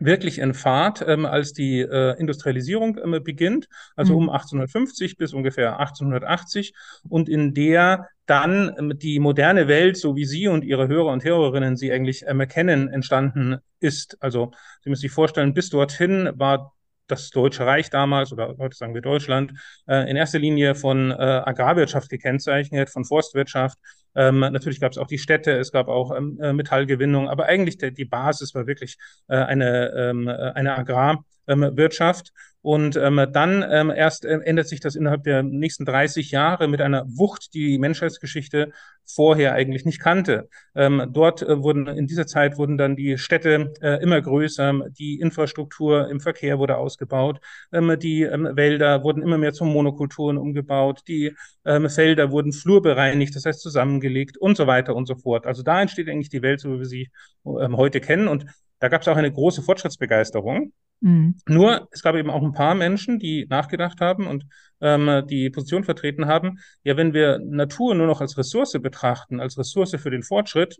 wirklich 0.00 0.38
in 0.38 0.54
Fahrt, 0.54 1.04
ähm, 1.06 1.26
als 1.26 1.52
die 1.52 1.80
äh, 1.80 2.18
Industrialisierung 2.18 2.98
ähm, 3.02 3.22
beginnt, 3.22 3.68
also 3.96 4.14
mhm. 4.14 4.18
um 4.18 4.30
1850 4.30 5.16
bis 5.16 5.32
ungefähr 5.32 5.78
1880 5.78 6.74
und 7.08 7.28
in 7.28 7.54
der 7.54 8.08
dann 8.26 8.74
ähm, 8.78 8.98
die 8.98 9.18
moderne 9.18 9.68
Welt, 9.68 9.96
so 9.96 10.14
wie 10.14 10.24
Sie 10.24 10.48
und 10.48 10.64
Ihre 10.64 10.88
Hörer 10.88 11.12
und 11.12 11.24
Hörerinnen 11.24 11.76
sie 11.76 11.92
eigentlich 11.92 12.24
ähm, 12.26 12.46
kennen, 12.46 12.88
entstanden 12.88 13.56
ist. 13.80 14.16
Also 14.20 14.52
Sie 14.82 14.90
müssen 14.90 15.02
sich 15.02 15.12
vorstellen, 15.12 15.54
bis 15.54 15.70
dorthin 15.70 16.30
war 16.34 16.74
das 17.08 17.30
Deutsche 17.30 17.66
Reich 17.66 17.90
damals 17.90 18.32
oder 18.32 18.54
heute 18.58 18.76
sagen 18.76 18.94
wir 18.94 19.02
Deutschland 19.02 19.52
äh, 19.86 20.08
in 20.08 20.16
erster 20.16 20.38
Linie 20.38 20.74
von 20.74 21.10
äh, 21.10 21.14
Agrarwirtschaft 21.14 22.08
gekennzeichnet, 22.08 22.90
von 22.90 23.04
Forstwirtschaft. 23.04 23.78
Ähm, 24.14 24.40
natürlich 24.40 24.80
gab 24.80 24.92
es 24.92 24.98
auch 24.98 25.06
die 25.06 25.18
Städte, 25.18 25.52
es 25.52 25.72
gab 25.72 25.88
auch 25.88 26.14
ähm, 26.16 26.38
äh, 26.40 26.52
Metallgewinnung, 26.52 27.28
aber 27.28 27.46
eigentlich 27.46 27.78
der, 27.78 27.90
die 27.90 28.04
Basis 28.04 28.54
war 28.54 28.66
wirklich 28.66 28.96
äh, 29.28 29.36
eine, 29.36 29.92
ähm, 29.96 30.28
äh, 30.28 30.32
eine 30.32 30.76
Agrarwirtschaft. 30.76 32.32
Und 32.68 32.96
ähm, 32.96 33.26
dann 33.32 33.64
ähm, 33.66 33.90
erst 33.90 34.26
äh, 34.26 34.40
ändert 34.40 34.68
sich 34.68 34.80
das 34.80 34.94
innerhalb 34.94 35.22
der 35.22 35.42
nächsten 35.42 35.86
30 35.86 36.32
Jahre 36.32 36.68
mit 36.68 36.82
einer 36.82 37.06
Wucht, 37.08 37.54
die 37.54 37.66
die 37.66 37.78
Menschheitsgeschichte 37.78 38.72
vorher 39.06 39.54
eigentlich 39.54 39.86
nicht 39.86 40.00
kannte. 40.00 40.50
Ähm, 40.74 41.08
dort 41.10 41.40
äh, 41.40 41.62
wurden 41.62 41.86
in 41.86 42.06
dieser 42.06 42.26
Zeit 42.26 42.58
wurden 42.58 42.76
dann 42.76 42.94
die 42.94 43.16
Städte 43.16 43.72
äh, 43.80 44.02
immer 44.02 44.20
größer, 44.20 44.82
die 44.90 45.18
Infrastruktur 45.18 46.10
im 46.10 46.20
Verkehr 46.20 46.58
wurde 46.58 46.76
ausgebaut, 46.76 47.40
ähm, 47.72 47.98
die 47.98 48.24
ähm, 48.24 48.46
Wälder 48.52 49.02
wurden 49.02 49.22
immer 49.22 49.38
mehr 49.38 49.54
zu 49.54 49.64
Monokulturen 49.64 50.36
umgebaut, 50.36 51.00
die 51.08 51.34
ähm, 51.64 51.88
Felder 51.88 52.30
wurden 52.30 52.52
flurbereinigt, 52.52 53.34
das 53.34 53.46
heißt 53.46 53.62
zusammengelegt 53.62 54.36
und 54.36 54.58
so 54.58 54.66
weiter 54.66 54.94
und 54.94 55.06
so 55.06 55.14
fort. 55.14 55.46
Also 55.46 55.62
da 55.62 55.80
entsteht 55.80 56.10
eigentlich 56.10 56.28
die 56.28 56.42
Welt, 56.42 56.60
so 56.60 56.74
wie 56.74 56.80
wir 56.80 56.84
sie 56.84 57.08
heute 57.46 58.02
kennen. 58.02 58.28
Und 58.28 58.44
da 58.78 58.88
gab 58.88 59.00
es 59.00 59.08
auch 59.08 59.16
eine 59.16 59.32
große 59.32 59.62
Fortschrittsbegeisterung. 59.62 60.74
Mhm. 61.00 61.36
Nur, 61.46 61.88
es 61.92 62.02
gab 62.02 62.16
eben 62.16 62.30
auch 62.30 62.42
ein 62.42 62.52
paar 62.52 62.74
Menschen, 62.74 63.18
die 63.18 63.46
nachgedacht 63.48 64.00
haben 64.00 64.26
und 64.26 64.44
ähm, 64.80 65.24
die 65.28 65.50
Position 65.50 65.84
vertreten 65.84 66.26
haben, 66.26 66.58
ja, 66.82 66.96
wenn 66.96 67.14
wir 67.14 67.38
Natur 67.38 67.94
nur 67.94 68.06
noch 68.06 68.20
als 68.20 68.36
Ressource 68.36 68.72
betrachten, 68.80 69.40
als 69.40 69.58
Ressource 69.58 69.96
für 69.96 70.10
den 70.10 70.22
Fortschritt, 70.22 70.78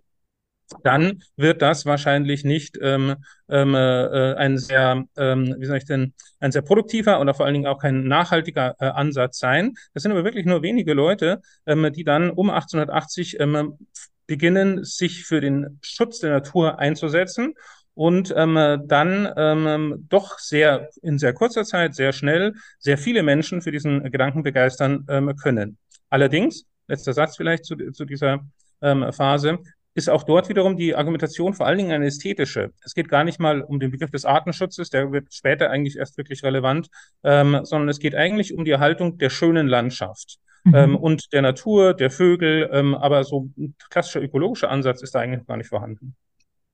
dann 0.83 1.23
wird 1.37 1.63
das 1.63 1.87
wahrscheinlich 1.87 2.45
nicht 2.45 2.79
ähm, 2.81 3.17
ähm, 3.49 3.75
äh, 3.75 4.35
ein 4.35 4.59
sehr, 4.59 5.05
ähm, 5.17 5.57
wie 5.59 5.65
soll 5.65 5.79
ich 5.79 5.87
denn, 5.87 6.13
ein 6.41 6.53
sehr 6.53 6.63
produktiver 6.63 7.21
oder 7.21 7.35
vor 7.35 7.47
allen 7.47 7.55
Dingen 7.55 7.67
auch 7.67 7.81
kein 7.81 8.05
nachhaltiger 8.05 8.75
äh, 8.79 8.87
Ansatz 8.87 9.39
sein. 9.39 9.75
Das 9.95 10.03
sind 10.03 10.13
aber 10.13 10.25
wirklich 10.25 10.45
nur 10.45 10.63
wenige 10.63 10.93
Leute, 10.93 11.41
ähm, 11.67 11.91
die 11.93 12.05
dann 12.05 12.31
um 12.31 12.51
1880 12.51 13.41
ähm, 13.41 13.79
beginnen, 14.27 14.85
sich 14.85 15.25
für 15.25 15.41
den 15.41 15.79
Schutz 15.81 16.21
der 16.21 16.31
Natur 16.31 16.79
einzusetzen 16.79 17.55
und 17.99 18.33
ähm, 18.37 18.85
dann 18.87 19.29
ähm, 19.37 20.07
doch 20.09 20.39
sehr 20.39 20.89
in 21.03 21.19
sehr 21.19 21.33
kurzer 21.33 21.65
Zeit, 21.65 21.97
sehr 21.97 22.13
schnell, 22.13 22.55
sehr 22.79 22.97
viele 22.97 23.25
Menschen 23.25 23.61
für 23.61 23.73
diesen 23.73 24.05
Gedanken 24.13 24.45
begeistern 24.45 25.05
ähm, 25.09 25.35
können. 25.35 25.79
Allerdings, 26.09 26.65
letzter 26.87 27.13
Satz 27.13 27.37
vielleicht 27.37 27.65
zu, 27.65 27.75
zu 27.91 28.05
dieser 28.05 28.47
ähm, 28.83 29.13
Phase, 29.13 29.59
ist 29.95 30.09
auch 30.09 30.23
dort 30.23 30.49
wiederum 30.49 30.77
die 30.77 30.95
Argumentation 30.95 31.55
vor 31.55 31.67
allen 31.67 31.79
Dingen 31.79 31.91
eine 31.91 32.07
ästhetische. 32.07 32.71
Es 32.85 32.95
geht 32.95 33.09
gar 33.09 33.25
nicht 33.25 33.41
mal 33.41 33.63
um 33.63 33.81
den 33.81 33.91
Begriff 33.91 34.13
des 34.13 34.25
Artenschutzes, 34.25 34.91
der 34.91 35.11
wird 35.11 35.35
später 35.35 35.69
eigentlich 35.71 35.97
erst 35.97 36.17
wirklich 36.19 36.45
relevant, 36.45 36.87
ähm, 37.25 37.59
sondern 37.65 37.89
es 37.89 37.99
geht 37.99 38.15
eigentlich 38.15 38.55
um 38.55 38.65
die 38.65 38.71
Erhaltung 38.71 39.19
der 39.19 39.31
schönen 39.31 39.67
Landschaft. 39.67 40.39
Mhm. 40.63 40.75
Ähm, 40.77 40.97
und 40.97 41.33
der 41.33 41.43
Natur, 41.43 41.95
der 41.95 42.13
Vögel, 42.13 42.71
aber 42.95 43.25
so 43.25 43.49
ein 43.59 43.75
klassischer 43.91 44.23
ökologischer 44.23 44.71
Ansatz 44.71 45.03
ist 45.03 45.17
da 45.17 45.19
eigentlich 45.19 45.45
gar 45.49 45.57
nicht 45.57 45.69
vorhanden. 45.69 46.15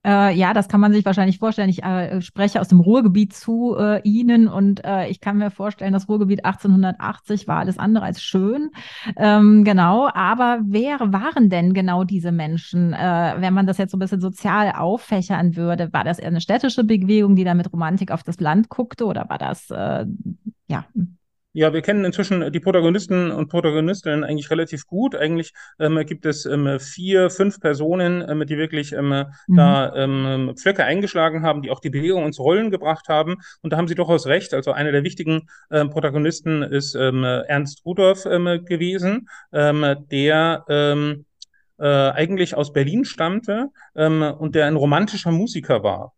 Äh, 0.05 0.35
ja, 0.35 0.53
das 0.53 0.67
kann 0.67 0.79
man 0.79 0.93
sich 0.93 1.03
wahrscheinlich 1.03 1.39
vorstellen. 1.39 1.69
Ich 1.69 1.83
äh, 1.83 2.21
spreche 2.21 2.61
aus 2.61 2.67
dem 2.67 2.79
Ruhrgebiet 2.79 3.33
zu 3.33 3.75
äh, 3.75 4.01
Ihnen 4.03 4.47
und 4.47 4.85
äh, 4.85 5.07
ich 5.07 5.19
kann 5.19 5.37
mir 5.37 5.49
vorstellen, 5.49 5.93
das 5.93 6.07
Ruhrgebiet 6.07 6.45
1880 6.45 7.47
war 7.47 7.57
alles 7.57 7.79
andere 7.79 8.05
als 8.05 8.21
schön. 8.21 8.69
Ähm, 9.17 9.63
genau, 9.63 10.07
aber 10.13 10.59
wer 10.63 10.99
waren 10.99 11.49
denn 11.49 11.73
genau 11.73 12.03
diese 12.03 12.31
Menschen? 12.31 12.93
Äh, 12.93 13.35
wenn 13.39 13.53
man 13.55 13.65
das 13.65 13.79
jetzt 13.79 13.91
so 13.91 13.97
ein 13.97 13.99
bisschen 13.99 14.21
sozial 14.21 14.73
auffächern 14.73 15.55
würde, 15.55 15.91
war 15.91 16.03
das 16.03 16.19
eher 16.19 16.27
eine 16.27 16.41
städtische 16.41 16.83
Bewegung, 16.83 17.35
die 17.35 17.43
da 17.43 17.55
mit 17.55 17.73
Romantik 17.73 18.11
auf 18.11 18.21
das 18.21 18.39
Land 18.39 18.69
guckte 18.69 19.05
oder 19.05 19.27
war 19.27 19.39
das, 19.39 19.71
äh, 19.71 20.05
ja, 20.67 20.85
ja, 21.55 21.71
wir 21.71 21.81
kennen 21.81 22.03
inzwischen 22.03 22.51
die 22.51 22.59
Protagonisten 22.59 23.31
und 23.31 23.47
Protagonistinnen 23.47 24.25
eigentlich 24.25 24.51
relativ 24.51 24.85
gut. 24.87 25.15
Eigentlich 25.15 25.53
ähm, 25.79 26.05
gibt 26.05 26.25
es 26.25 26.45
ähm, 26.45 26.81
vier, 26.81 27.29
fünf 27.29 27.61
Personen, 27.61 28.25
ähm, 28.27 28.45
die 28.45 28.57
wirklich 28.57 28.91
ähm, 28.91 29.23
mhm. 29.47 29.55
da 29.55 29.95
ähm, 29.95 30.51
Pflöcke 30.57 30.83
eingeschlagen 30.83 31.43
haben, 31.43 31.61
die 31.61 31.71
auch 31.71 31.79
die 31.79 31.89
Bewegung 31.89 32.25
ins 32.25 32.39
Rollen 32.39 32.71
gebracht 32.71 33.07
haben. 33.07 33.37
Und 33.61 33.71
da 33.71 33.77
haben 33.77 33.87
Sie 33.87 33.95
durchaus 33.95 34.27
recht. 34.27 34.53
Also 34.53 34.73
einer 34.73 34.91
der 34.91 35.05
wichtigen 35.05 35.47
ähm, 35.71 35.89
Protagonisten 35.89 36.61
ist 36.61 36.93
Ernst 36.95 37.85
Rudolph 37.85 38.23
gewesen, 38.23 39.29
der 39.51 40.65
äh, 40.67 41.83
eigentlich 41.83 42.55
aus 42.55 42.73
Berlin 42.73 43.05
stammte 43.05 43.69
und 43.93 44.55
der 44.55 44.65
ein 44.65 44.75
romantischer 44.75 45.31
Musiker 45.31 45.83
war. 45.83 46.13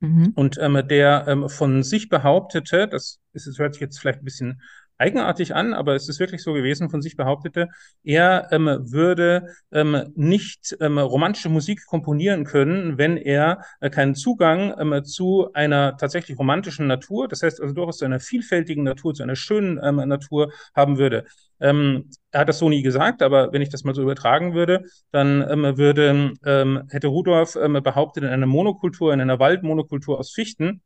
Mhm. 0.00 0.32
Und 0.34 0.58
ähm, 0.58 0.80
der 0.88 1.24
ähm, 1.26 1.48
von 1.48 1.82
sich 1.82 2.08
behauptete, 2.08 2.86
das 2.88 3.18
ist, 3.32 3.46
das 3.46 3.58
hört 3.58 3.74
sich 3.74 3.80
jetzt 3.80 3.98
vielleicht 3.98 4.20
ein 4.20 4.24
bisschen 4.24 4.60
eigenartig 4.98 5.54
an, 5.54 5.74
aber 5.74 5.94
es 5.94 6.08
ist 6.08 6.18
wirklich 6.20 6.42
so 6.42 6.52
gewesen, 6.52 6.90
von 6.90 7.00
sich 7.02 7.16
behauptete, 7.16 7.68
er 8.02 8.48
ähm, 8.50 8.66
würde 8.66 9.54
ähm, 9.70 10.12
nicht 10.16 10.76
ähm, 10.80 10.98
romantische 10.98 11.48
Musik 11.48 11.86
komponieren 11.86 12.44
können, 12.44 12.98
wenn 12.98 13.16
er 13.16 13.62
äh, 13.80 13.90
keinen 13.90 14.14
Zugang 14.14 14.74
ähm, 14.78 15.04
zu 15.04 15.52
einer 15.52 15.96
tatsächlich 15.96 16.38
romantischen 16.38 16.86
Natur, 16.86 17.28
das 17.28 17.42
heißt 17.42 17.60
also 17.60 17.74
durchaus 17.74 17.98
zu 17.98 18.04
einer 18.04 18.20
vielfältigen 18.20 18.82
Natur, 18.82 19.14
zu 19.14 19.22
einer 19.22 19.36
schönen 19.36 19.80
ähm, 19.82 19.96
Natur 20.08 20.52
haben 20.74 20.98
würde. 20.98 21.24
Ähm, 21.60 22.10
er 22.30 22.40
hat 22.40 22.48
das 22.48 22.58
so 22.58 22.68
nie 22.68 22.82
gesagt, 22.82 23.22
aber 23.22 23.52
wenn 23.52 23.62
ich 23.62 23.68
das 23.70 23.84
mal 23.84 23.94
so 23.94 24.02
übertragen 24.02 24.54
würde, 24.54 24.84
dann 25.10 25.44
ähm, 25.48 25.76
würde, 25.76 26.34
ähm, 26.44 26.82
hätte 26.90 27.08
Rudolf 27.08 27.56
ähm, 27.56 27.80
behauptet, 27.82 28.24
in 28.24 28.30
einer 28.30 28.46
Monokultur, 28.46 29.12
in 29.12 29.20
einer 29.20 29.38
Waldmonokultur 29.38 30.18
aus 30.18 30.32
Fichten, 30.32 30.82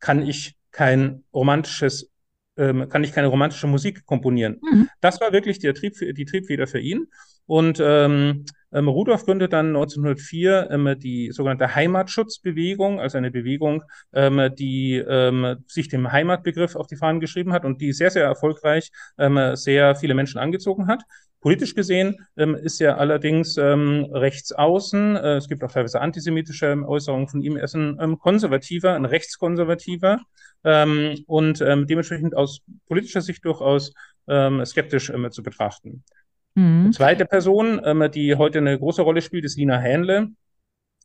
kann 0.00 0.22
ich 0.22 0.56
kein 0.70 1.24
romantisches 1.32 2.12
ähm, 2.56 2.88
kann 2.88 3.04
ich 3.04 3.12
keine 3.12 3.28
romantische 3.28 3.66
Musik 3.66 4.04
komponieren. 4.04 4.60
Mhm. 4.62 4.88
Das 5.00 5.20
war 5.20 5.32
wirklich 5.32 5.58
die, 5.58 5.72
Trieb, 5.72 5.94
die 5.98 6.24
Triebfeder 6.24 6.66
für 6.66 6.80
ihn. 6.80 7.06
Und 7.46 7.78
ähm, 7.80 8.44
ähm, 8.72 8.88
Rudolf 8.88 9.24
gründet 9.24 9.52
dann 9.52 9.68
1904 9.68 10.68
ähm, 10.70 10.96
die 10.98 11.30
sogenannte 11.30 11.74
Heimatschutzbewegung, 11.74 13.00
also 13.00 13.18
eine 13.18 13.30
Bewegung, 13.30 13.84
ähm, 14.12 14.50
die 14.58 14.96
ähm, 14.96 15.56
sich 15.66 15.88
dem 15.88 16.10
Heimatbegriff 16.10 16.76
auf 16.76 16.86
die 16.86 16.96
Fahnen 16.96 17.20
geschrieben 17.20 17.52
hat 17.52 17.64
und 17.64 17.80
die 17.80 17.92
sehr, 17.92 18.10
sehr 18.10 18.24
erfolgreich 18.24 18.90
ähm, 19.18 19.54
sehr 19.54 19.94
viele 19.94 20.14
Menschen 20.14 20.38
angezogen 20.38 20.86
hat. 20.86 21.02
Politisch 21.42 21.74
gesehen 21.74 22.24
ähm, 22.36 22.54
ist 22.54 22.80
er 22.80 22.98
allerdings 22.98 23.56
ähm, 23.56 24.06
rechts 24.12 24.52
außen. 24.52 25.16
Äh, 25.16 25.36
es 25.38 25.48
gibt 25.48 25.64
auch 25.64 25.72
teilweise 25.72 26.00
antisemitische 26.00 26.72
Äußerungen 26.86 27.26
von 27.26 27.42
ihm. 27.42 27.56
Er 27.56 27.64
ist 27.64 27.74
ein 27.74 27.98
ähm, 28.00 28.18
Konservativer, 28.18 28.94
ein 28.94 29.04
Rechtskonservativer 29.04 30.20
ähm, 30.62 31.24
und 31.26 31.60
ähm, 31.60 31.88
dementsprechend 31.88 32.36
aus 32.36 32.60
politischer 32.86 33.22
Sicht 33.22 33.44
durchaus 33.44 33.92
ähm, 34.28 34.64
skeptisch 34.64 35.10
ähm, 35.10 35.32
zu 35.32 35.42
betrachten. 35.42 36.04
Mhm. 36.54 36.84
Eine 36.84 36.90
zweite 36.90 37.24
Person, 37.24 37.80
ähm, 37.84 38.08
die 38.12 38.36
heute 38.36 38.58
eine 38.58 38.78
große 38.78 39.02
Rolle 39.02 39.22
spielt, 39.22 39.44
ist 39.44 39.56
Lina 39.56 39.78
Hähnle. 39.78 40.28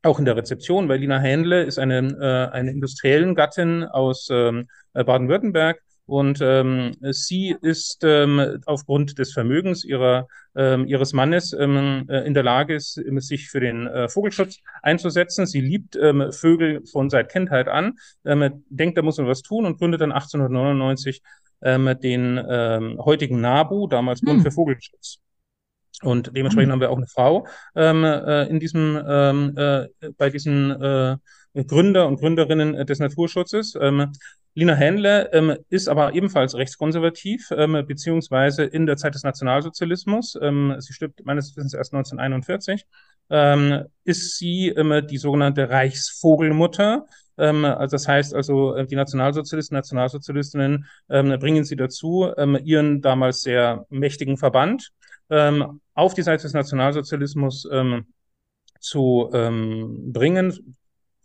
Auch 0.04 0.20
in 0.20 0.26
der 0.26 0.36
Rezeption, 0.36 0.90
weil 0.90 1.00
Lina 1.00 1.20
Hähnle 1.20 1.64
ist 1.64 1.80
eine, 1.80 1.98
äh, 1.98 2.54
eine 2.56 2.72
industriellen 2.72 3.34
Gattin 3.34 3.84
aus 3.84 4.30
ähm, 4.32 4.68
Baden-Württemberg, 4.94 5.82
und 6.08 6.40
ähm, 6.42 6.94
sie 7.02 7.54
ist 7.62 8.02
ähm, 8.06 8.62
aufgrund 8.66 9.20
des 9.20 9.34
Vermögens 9.34 9.84
ihrer, 9.84 10.30
ähm, 10.56 10.88
ihres 10.88 11.12
Mannes 11.12 11.52
ähm, 11.52 12.06
äh, 12.08 12.26
in 12.26 12.34
der 12.34 12.44
Lage, 12.44 12.80
sich 12.80 13.50
für 13.50 13.60
den 13.60 13.88
äh, 13.88 14.08
Vogelschutz 14.08 14.60
einzusetzen. 14.82 15.46
Sie 15.46 15.60
liebt 15.60 15.98
ähm, 15.98 16.32
Vögel 16.32 16.86
von 16.86 17.10
seit 17.10 17.30
Kindheit 17.30 17.68
an, 17.68 17.98
ähm, 18.24 18.64
denkt, 18.70 18.98
da 18.98 19.02
muss 19.02 19.18
man 19.18 19.28
was 19.28 19.42
tun 19.42 19.66
und 19.66 19.80
gründet 19.80 20.00
dann 20.00 20.14
1899 20.14 21.22
ähm, 21.62 21.94
den 22.02 22.42
ähm, 22.50 23.00
heutigen 23.04 23.42
NABU, 23.42 23.88
damals 23.88 24.22
Bund 24.22 24.38
hm. 24.38 24.44
für 24.44 24.52
Vogelschutz. 24.52 25.20
Und 26.04 26.36
dementsprechend 26.36 26.68
hm. 26.68 26.74
haben 26.74 26.82
wir 26.82 26.92
auch 26.92 26.98
eine 26.98 27.08
Frau 27.08 27.48
ähm, 27.76 28.04
äh, 28.04 28.44
in 28.46 28.60
diesem, 28.60 29.02
ähm, 29.08 29.54
äh, 29.58 29.88
bei 30.18 30.30
diesen 30.30 30.70
äh, 30.72 31.18
Gründer 31.66 32.08
und 32.08 32.20
Gründerinnen 32.20 32.86
des 32.86 33.00
Naturschutzes. 33.00 33.76
Ähm, 33.80 34.12
Lina 34.58 34.74
Händle 34.74 35.30
ähm, 35.34 35.56
ist 35.70 35.88
aber 35.88 36.16
ebenfalls 36.16 36.56
rechtskonservativ, 36.56 37.52
ähm, 37.52 37.84
beziehungsweise 37.88 38.64
in 38.64 38.88
der 38.88 38.98
Zeit 38.98 39.14
des 39.14 39.22
Nationalsozialismus, 39.22 40.36
ähm, 40.42 40.76
sie 40.80 40.94
stirbt 40.94 41.24
meines 41.26 41.56
Wissens 41.56 41.76
erst 41.76 41.94
1941, 41.94 42.88
ähm, 43.30 43.84
ist 44.04 44.38
sie 44.40 44.70
ähm, 44.70 45.06
die 45.06 45.20
sogenannte 45.20 45.70
Reichsvogelmutter. 45.70 47.06
Ähm, 47.38 47.66
also 47.66 47.94
das 47.98 48.08
heißt 48.08 48.34
also, 48.34 48.74
äh, 48.74 48.88
die 48.88 48.96
Nationalsozialisten, 48.96 49.76
Nationalsozialistinnen 49.76 50.86
bringen 51.08 51.64
sie 51.64 51.76
dazu, 51.76 52.28
ihren 52.64 53.02
damals 53.02 53.42
sehr 53.42 53.86
mächtigen 53.90 54.38
Verband 54.38 54.92
auf 55.30 56.14
die 56.14 56.22
Seite 56.22 56.44
des 56.44 56.54
Nationalsozialismus 56.54 57.68
zu 58.80 59.30
bringen, 59.32 60.78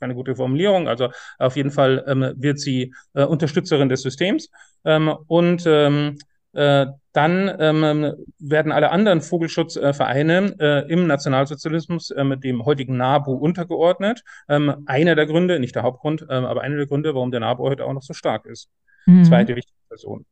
keine 0.02 0.14
gute 0.16 0.34
Formulierung. 0.34 0.88
Also 0.88 1.10
auf 1.38 1.56
jeden 1.56 1.70
Fall 1.70 2.04
ähm, 2.08 2.32
wird 2.36 2.58
sie 2.58 2.92
äh, 3.14 3.22
Unterstützerin 3.24 3.88
des 3.88 4.02
Systems. 4.02 4.50
Ähm, 4.84 5.14
und 5.28 5.62
ähm, 5.64 6.18
äh, 6.54 6.86
dann 7.12 7.56
ähm, 7.60 8.12
werden 8.38 8.72
alle 8.72 8.90
anderen 8.90 9.20
Vogelschutzvereine 9.20 10.56
äh, 10.58 10.92
im 10.92 11.06
Nationalsozialismus 11.06 12.10
äh, 12.10 12.24
mit 12.24 12.42
dem 12.42 12.64
heutigen 12.64 12.96
NABU 12.96 13.32
untergeordnet. 13.32 14.24
Ähm, 14.48 14.82
einer 14.86 15.14
der 15.14 15.26
Gründe, 15.26 15.60
nicht 15.60 15.76
der 15.76 15.84
Hauptgrund, 15.84 16.26
äh, 16.28 16.34
aber 16.34 16.62
einer 16.62 16.76
der 16.76 16.86
Gründe, 16.86 17.14
warum 17.14 17.30
der 17.30 17.40
NABU 17.40 17.62
heute 17.62 17.84
auch 17.84 17.92
noch 17.92 18.02
so 18.02 18.12
stark 18.12 18.44
ist. 18.46 18.68
Mhm. 19.06 19.24
Zweite 19.24 19.54
wichtige 19.54 19.78
Person. 19.88 20.26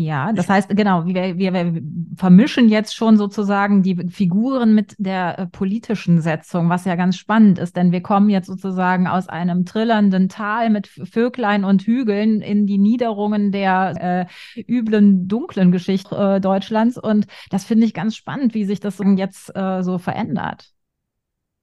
Ja, 0.00 0.32
das 0.32 0.48
heißt, 0.48 0.68
genau, 0.76 1.06
wir, 1.06 1.38
wir, 1.38 1.52
wir 1.52 1.82
vermischen 2.14 2.68
jetzt 2.68 2.94
schon 2.94 3.16
sozusagen 3.16 3.82
die 3.82 3.96
Figuren 4.08 4.72
mit 4.72 4.94
der 4.98 5.40
äh, 5.40 5.46
politischen 5.48 6.20
Setzung, 6.20 6.68
was 6.68 6.84
ja 6.84 6.94
ganz 6.94 7.16
spannend 7.16 7.58
ist, 7.58 7.74
denn 7.74 7.90
wir 7.90 8.00
kommen 8.00 8.30
jetzt 8.30 8.46
sozusagen 8.46 9.08
aus 9.08 9.28
einem 9.28 9.64
trillernden 9.64 10.28
Tal 10.28 10.70
mit 10.70 10.86
Vöglein 10.86 11.64
und 11.64 11.82
Hügeln 11.82 12.42
in 12.42 12.64
die 12.64 12.78
Niederungen 12.78 13.50
der 13.50 14.28
äh, 14.56 14.62
üblen, 14.72 15.26
dunklen 15.26 15.72
Geschichte 15.72 16.14
äh, 16.14 16.40
Deutschlands. 16.40 16.96
Und 16.96 17.26
das 17.50 17.64
finde 17.64 17.84
ich 17.84 17.92
ganz 17.92 18.14
spannend, 18.14 18.54
wie 18.54 18.66
sich 18.66 18.78
das 18.78 19.00
jetzt 19.16 19.50
äh, 19.56 19.82
so 19.82 19.98
verändert. 19.98 20.77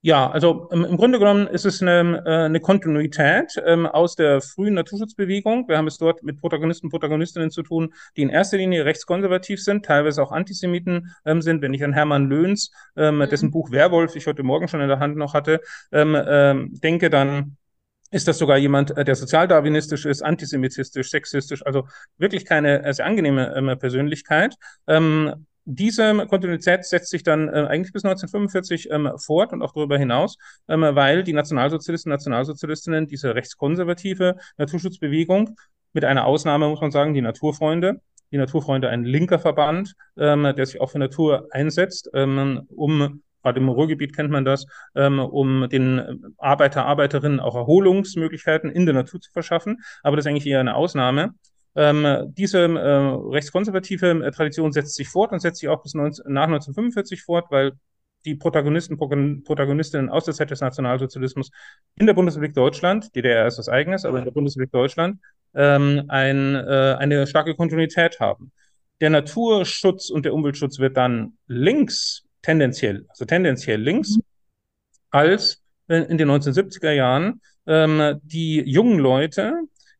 Ja, 0.06 0.30
also 0.30 0.68
im 0.70 0.96
Grunde 0.96 1.18
genommen 1.18 1.48
ist 1.48 1.64
es 1.66 1.82
eine, 1.82 2.22
äh, 2.24 2.44
eine 2.44 2.60
Kontinuität 2.60 3.60
ähm, 3.66 3.86
aus 3.86 4.14
der 4.14 4.40
frühen 4.40 4.74
Naturschutzbewegung. 4.74 5.66
Wir 5.66 5.78
haben 5.78 5.88
es 5.88 5.98
dort 5.98 6.22
mit 6.22 6.40
Protagonisten 6.40 6.90
Protagonistinnen 6.90 7.50
zu 7.50 7.64
tun, 7.64 7.92
die 8.16 8.22
in 8.22 8.28
erster 8.28 8.56
Linie 8.56 8.84
rechtskonservativ 8.84 9.60
sind, 9.60 9.84
teilweise 9.84 10.22
auch 10.22 10.30
Antisemiten 10.30 11.12
ähm, 11.24 11.42
sind. 11.42 11.60
Wenn 11.60 11.74
ich 11.74 11.82
an 11.82 11.92
Hermann 11.92 12.28
Löhns, 12.28 12.70
ähm, 12.96 13.16
mhm. 13.18 13.28
dessen 13.28 13.50
Buch 13.50 13.72
Werwolf 13.72 14.14
ich 14.14 14.28
heute 14.28 14.44
Morgen 14.44 14.68
schon 14.68 14.80
in 14.80 14.86
der 14.86 15.00
Hand 15.00 15.16
noch 15.16 15.34
hatte, 15.34 15.60
denke, 15.90 17.10
dann 17.10 17.56
ist 18.12 18.28
das 18.28 18.38
sogar 18.38 18.58
jemand, 18.58 18.96
äh, 18.96 19.04
der 19.04 19.16
sozialdarwinistisch 19.16 20.06
ist, 20.06 20.22
antisemitistisch, 20.22 21.10
sexistisch, 21.10 21.66
also 21.66 21.88
wirklich 22.16 22.44
keine 22.44 22.84
äh, 22.84 22.94
sehr 22.94 23.06
angenehme 23.06 23.76
Persönlichkeit. 23.76 24.54
Ähm, 24.86 25.46
diese 25.66 26.26
Kontinuität 26.26 26.84
setzt 26.84 27.10
sich 27.10 27.24
dann 27.24 27.48
äh, 27.48 27.66
eigentlich 27.68 27.92
bis 27.92 28.04
1945 28.04 28.88
ähm, 28.90 29.10
fort 29.18 29.52
und 29.52 29.62
auch 29.62 29.72
darüber 29.72 29.98
hinaus, 29.98 30.38
ähm, 30.68 30.82
weil 30.82 31.24
die 31.24 31.32
Nationalsozialisten, 31.32 32.10
Nationalsozialistinnen 32.10 33.08
diese 33.08 33.34
rechtskonservative 33.34 34.36
Naturschutzbewegung 34.56 35.56
mit 35.92 36.04
einer 36.04 36.24
Ausnahme, 36.24 36.68
muss 36.68 36.80
man 36.80 36.92
sagen, 36.92 37.14
die 37.14 37.20
Naturfreunde, 37.20 38.00
die 38.30 38.38
Naturfreunde 38.38 38.88
ein 38.88 39.04
linker 39.04 39.40
Verband, 39.40 39.94
ähm, 40.16 40.44
der 40.56 40.66
sich 40.66 40.80
auch 40.80 40.90
für 40.90 41.00
Natur 41.00 41.48
einsetzt, 41.50 42.10
ähm, 42.14 42.62
um 42.74 43.22
gerade 43.42 43.60
im 43.60 43.68
Ruhrgebiet 43.68 44.14
kennt 44.14 44.30
man 44.30 44.44
das, 44.44 44.66
ähm, 44.94 45.18
um 45.20 45.68
den 45.68 46.34
Arbeiter, 46.36 46.84
Arbeiterinnen 46.84 47.38
auch 47.38 47.54
Erholungsmöglichkeiten 47.54 48.70
in 48.70 48.86
der 48.86 48.94
Natur 48.94 49.20
zu 49.20 49.30
verschaffen. 49.30 49.78
Aber 50.02 50.16
das 50.16 50.24
ist 50.24 50.30
eigentlich 50.30 50.46
eher 50.46 50.58
eine 50.58 50.74
Ausnahme. 50.74 51.34
Ähm, 51.76 52.32
diese 52.34 52.60
äh, 52.60 52.88
rechtskonservative 53.30 54.30
Tradition 54.34 54.72
setzt 54.72 54.94
sich 54.94 55.08
fort 55.08 55.32
und 55.32 55.40
setzt 55.40 55.60
sich 55.60 55.68
auch 55.68 55.82
bis 55.82 55.94
19, 55.94 56.24
nach 56.32 56.44
1945 56.44 57.22
fort, 57.22 57.46
weil 57.50 57.72
die 58.24 58.34
Protagonisten, 58.34 58.96
Protagonistinnen 58.98 60.10
aus 60.10 60.24
der 60.24 60.34
Zeit 60.34 60.50
des 60.50 60.60
Nationalsozialismus 60.60 61.50
in 61.96 62.06
der 62.06 62.14
Bundesrepublik 62.14 62.54
Deutschland, 62.54 63.14
DDR 63.14 63.46
ist 63.46 63.58
was 63.58 63.68
eigenes, 63.68 64.04
aber 64.04 64.18
in 64.18 64.24
der 64.24 64.32
Bundesrepublik 64.32 64.72
Deutschland, 64.72 65.20
ähm, 65.54 66.04
ein, 66.08 66.54
äh, 66.54 66.96
eine 66.98 67.26
starke 67.26 67.54
Kontinuität 67.54 68.18
haben. 68.20 68.52
Der 69.00 69.10
Naturschutz 69.10 70.10
und 70.10 70.24
der 70.24 70.34
Umweltschutz 70.34 70.78
wird 70.78 70.96
dann 70.96 71.34
links, 71.46 72.24
tendenziell, 72.42 73.06
also 73.08 73.24
tendenziell 73.26 73.80
links, 73.80 74.16
mhm. 74.16 74.22
als 75.10 75.62
äh, 75.88 75.98
in 75.98 76.18
den 76.18 76.30
1970er 76.30 76.92
Jahren 76.92 77.40
ähm, 77.66 78.20
die 78.22 78.60
jungen 78.62 78.98
Leute, 78.98 79.52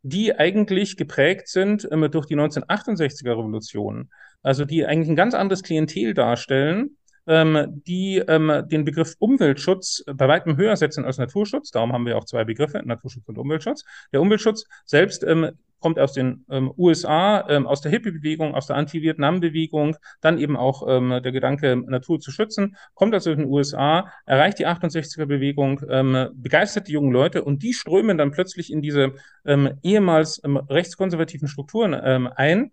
die 0.06 0.38
eigentlich 0.38 0.96
geprägt 0.96 1.48
sind 1.48 1.88
ähm, 1.90 2.08
durch 2.10 2.26
die 2.26 2.36
1968er 2.36 3.30
Revolution. 3.30 4.10
Also 4.42 4.64
die 4.64 4.86
eigentlich 4.86 5.08
ein 5.08 5.16
ganz 5.16 5.34
anderes 5.34 5.62
Klientel 5.62 6.14
darstellen, 6.14 6.96
ähm, 7.26 7.82
die 7.86 8.18
ähm, 8.18 8.62
den 8.70 8.84
Begriff 8.84 9.14
Umweltschutz 9.18 10.04
bei 10.06 10.28
weitem 10.28 10.56
höher 10.56 10.76
setzen 10.76 11.04
als 11.04 11.18
Naturschutz. 11.18 11.72
Darum 11.72 11.92
haben 11.92 12.06
wir 12.06 12.16
auch 12.16 12.24
zwei 12.24 12.44
Begriffe, 12.44 12.82
Naturschutz 12.84 13.26
und 13.26 13.38
Umweltschutz. 13.38 13.84
Der 14.12 14.20
Umweltschutz 14.20 14.64
selbst 14.84 15.24
ähm, 15.24 15.50
kommt 15.86 16.00
aus 16.00 16.14
den 16.14 16.44
ähm, 16.50 16.72
USA, 16.76 17.48
ähm, 17.48 17.64
aus 17.64 17.80
der 17.80 17.92
Hippie-Bewegung, 17.92 18.56
aus 18.56 18.66
der 18.66 18.74
Anti-Vietnam-Bewegung, 18.74 19.96
dann 20.20 20.36
eben 20.36 20.56
auch 20.56 20.82
ähm, 20.88 21.20
der 21.22 21.30
Gedanke, 21.30 21.76
Natur 21.76 22.18
zu 22.18 22.32
schützen, 22.32 22.76
kommt 22.94 23.14
aus 23.14 23.22
den 23.22 23.44
USA, 23.44 24.10
erreicht 24.24 24.58
die 24.58 24.66
68er-Bewegung, 24.66 25.82
ähm, 25.88 26.30
begeistert 26.34 26.88
die 26.88 26.92
jungen 26.94 27.12
Leute 27.12 27.44
und 27.44 27.62
die 27.62 27.72
strömen 27.72 28.18
dann 28.18 28.32
plötzlich 28.32 28.72
in 28.72 28.82
diese 28.82 29.12
ähm, 29.44 29.78
ehemals 29.84 30.42
rechtskonservativen 30.44 31.46
Strukturen 31.46 31.94
ein 31.94 32.72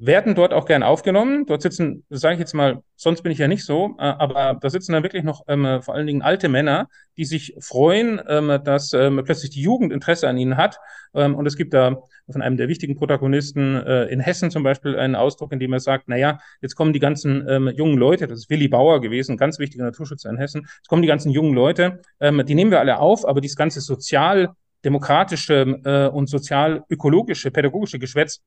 werden 0.00 0.34
dort 0.34 0.54
auch 0.54 0.64
gern 0.64 0.82
aufgenommen. 0.82 1.44
Dort 1.44 1.60
sitzen, 1.60 2.04
sage 2.08 2.34
ich 2.34 2.40
jetzt 2.40 2.54
mal, 2.54 2.82
sonst 2.96 3.22
bin 3.22 3.32
ich 3.32 3.38
ja 3.38 3.48
nicht 3.48 3.64
so, 3.64 3.96
äh, 3.98 4.02
aber 4.02 4.58
da 4.58 4.70
sitzen 4.70 4.92
dann 4.92 5.02
wirklich 5.02 5.24
noch 5.24 5.44
ähm, 5.46 5.82
vor 5.82 5.94
allen 5.94 6.06
Dingen 6.06 6.22
alte 6.22 6.48
Männer, 6.48 6.88
die 7.18 7.26
sich 7.26 7.54
freuen, 7.60 8.20
ähm, 8.26 8.60
dass 8.64 8.94
ähm, 8.94 9.20
plötzlich 9.24 9.50
die 9.50 9.60
Jugend 9.60 9.92
Interesse 9.92 10.26
an 10.26 10.38
ihnen 10.38 10.56
hat. 10.56 10.78
Ähm, 11.14 11.34
und 11.34 11.46
es 11.46 11.56
gibt 11.56 11.74
da 11.74 11.98
von 12.30 12.40
einem 12.40 12.56
der 12.56 12.68
wichtigen 12.68 12.96
Protagonisten 12.96 13.76
äh, 13.76 14.04
in 14.06 14.20
Hessen 14.20 14.50
zum 14.50 14.62
Beispiel 14.62 14.96
einen 14.98 15.16
Ausdruck, 15.16 15.52
in 15.52 15.58
dem 15.58 15.72
er 15.74 15.80
sagt, 15.80 16.04
na 16.06 16.16
ja, 16.16 16.38
jetzt 16.62 16.76
kommen 16.76 16.94
die 16.94 16.98
ganzen 16.98 17.46
ähm, 17.46 17.68
jungen 17.68 17.98
Leute, 17.98 18.26
das 18.26 18.38
ist 18.38 18.50
Willi 18.50 18.68
Bauer 18.68 19.02
gewesen, 19.02 19.36
ganz 19.36 19.58
wichtiger 19.58 19.84
Naturschützer 19.84 20.30
in 20.30 20.38
Hessen, 20.38 20.62
jetzt 20.62 20.88
kommen 20.88 21.02
die 21.02 21.08
ganzen 21.08 21.30
jungen 21.30 21.52
Leute, 21.52 22.00
ähm, 22.20 22.42
die 22.46 22.54
nehmen 22.54 22.70
wir 22.70 22.80
alle 22.80 22.98
auf, 22.98 23.28
aber 23.28 23.40
dieses 23.40 23.56
ganze 23.56 23.80
sozial 23.80 24.50
demokratische 24.84 25.80
äh, 25.84 26.08
und 26.08 26.28
sozial-ökologische, 26.28 27.50
pädagogische 27.50 27.98
Geschwätz, 27.98 28.40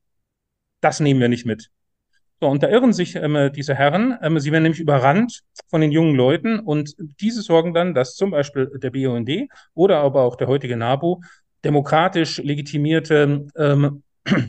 das 0.84 1.00
nehmen 1.00 1.20
wir 1.20 1.28
nicht 1.28 1.46
mit. 1.46 1.70
So, 2.40 2.48
und 2.48 2.62
da 2.62 2.68
irren 2.68 2.92
sich 2.92 3.16
ähm, 3.16 3.50
diese 3.54 3.74
Herren. 3.74 4.18
Ähm, 4.20 4.38
sie 4.38 4.52
werden 4.52 4.64
nämlich 4.64 4.80
überrannt 4.80 5.40
von 5.68 5.80
den 5.80 5.92
jungen 5.92 6.14
Leuten 6.14 6.58
und 6.58 6.94
diese 7.20 7.42
sorgen 7.42 7.72
dann, 7.72 7.94
dass 7.94 8.16
zum 8.16 8.32
Beispiel 8.32 8.70
der 8.82 8.90
BUND 8.90 9.30
oder 9.72 9.98
aber 10.00 10.22
auch 10.22 10.36
der 10.36 10.48
heutige 10.48 10.76
NABU 10.76 11.22
demokratisch 11.64 12.38
legitimierte, 12.38 13.46
ähm, 13.56 14.02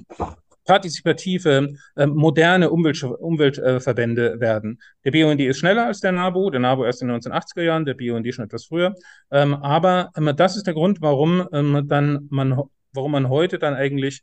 partizipative, 0.66 1.70
ähm, 1.96 2.10
moderne 2.16 2.72
Umwelt, 2.72 3.02
Umweltverbände 3.04 4.42
werden. 4.42 4.82
Der 5.06 5.12
BUND 5.12 5.40
ist 5.40 5.60
schneller 5.60 5.86
als 5.86 6.02
der 6.02 6.12
NABU, 6.12 6.50
der 6.50 6.60
NABU 6.60 6.84
erst 6.84 7.02
in 7.02 7.08
den 7.08 7.22
1980er 7.22 7.62
Jahren, 7.62 7.86
der 7.86 7.94
BUND 7.94 8.34
schon 8.34 8.46
etwas 8.46 8.66
früher. 8.66 8.94
Ähm, 9.32 9.54
aber 9.54 10.12
ähm, 10.18 10.34
das 10.36 10.58
ist 10.58 10.66
der 10.66 10.74
Grund, 10.74 11.02
warum 11.02 11.48
dann 11.88 12.28
man, 12.30 12.60
warum 12.92 13.12
man 13.12 13.30
heute 13.30 13.58
dann 13.60 13.76
eigentlich 13.76 14.22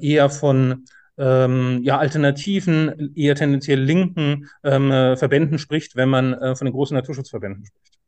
eher 0.00 0.30
von 0.30 0.84
ähm, 1.18 1.80
ja, 1.82 1.98
alternativen, 1.98 3.12
eher 3.14 3.34
tendenziell 3.34 3.80
linken 3.80 4.48
ähm, 4.62 4.90
äh, 4.90 5.16
Verbänden 5.16 5.58
spricht, 5.58 5.96
wenn 5.96 6.08
man 6.08 6.34
äh, 6.34 6.54
von 6.54 6.66
den 6.66 6.72
großen 6.72 6.96
Naturschutzverbänden 6.96 7.66
spricht. 7.66 7.98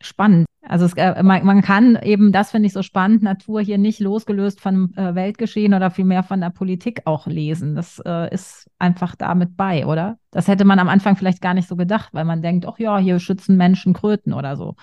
Spannend. 0.00 0.46
Also 0.62 0.84
es, 0.84 0.92
äh, 0.94 1.22
man, 1.22 1.44
man, 1.44 1.62
kann 1.62 1.98
eben, 2.02 2.30
das 2.30 2.52
finde 2.52 2.66
ich 2.66 2.72
so 2.72 2.82
spannend, 2.82 3.22
Natur 3.22 3.60
hier 3.60 3.78
nicht 3.78 3.98
losgelöst 4.00 4.60
von 4.60 4.94
äh, 4.96 5.14
Weltgeschehen 5.14 5.74
oder 5.74 5.90
vielmehr 5.90 6.22
von 6.22 6.40
der 6.40 6.50
Politik 6.50 7.02
auch 7.04 7.26
lesen. 7.26 7.74
Das 7.74 8.00
äh, 8.04 8.32
ist 8.32 8.70
einfach 8.78 9.16
damit 9.16 9.56
bei, 9.56 9.86
oder? 9.86 10.18
Das 10.30 10.46
hätte 10.46 10.64
man 10.64 10.78
am 10.78 10.88
Anfang 10.88 11.16
vielleicht 11.16 11.40
gar 11.40 11.54
nicht 11.54 11.68
so 11.68 11.74
gedacht, 11.74 12.10
weil 12.12 12.24
man 12.24 12.42
denkt, 12.42 12.66
ach 12.66 12.78
ja, 12.78 12.98
hier 12.98 13.18
schützen 13.18 13.56
Menschen 13.56 13.94
Kröten 13.94 14.32
oder 14.32 14.56
so. 14.56 14.76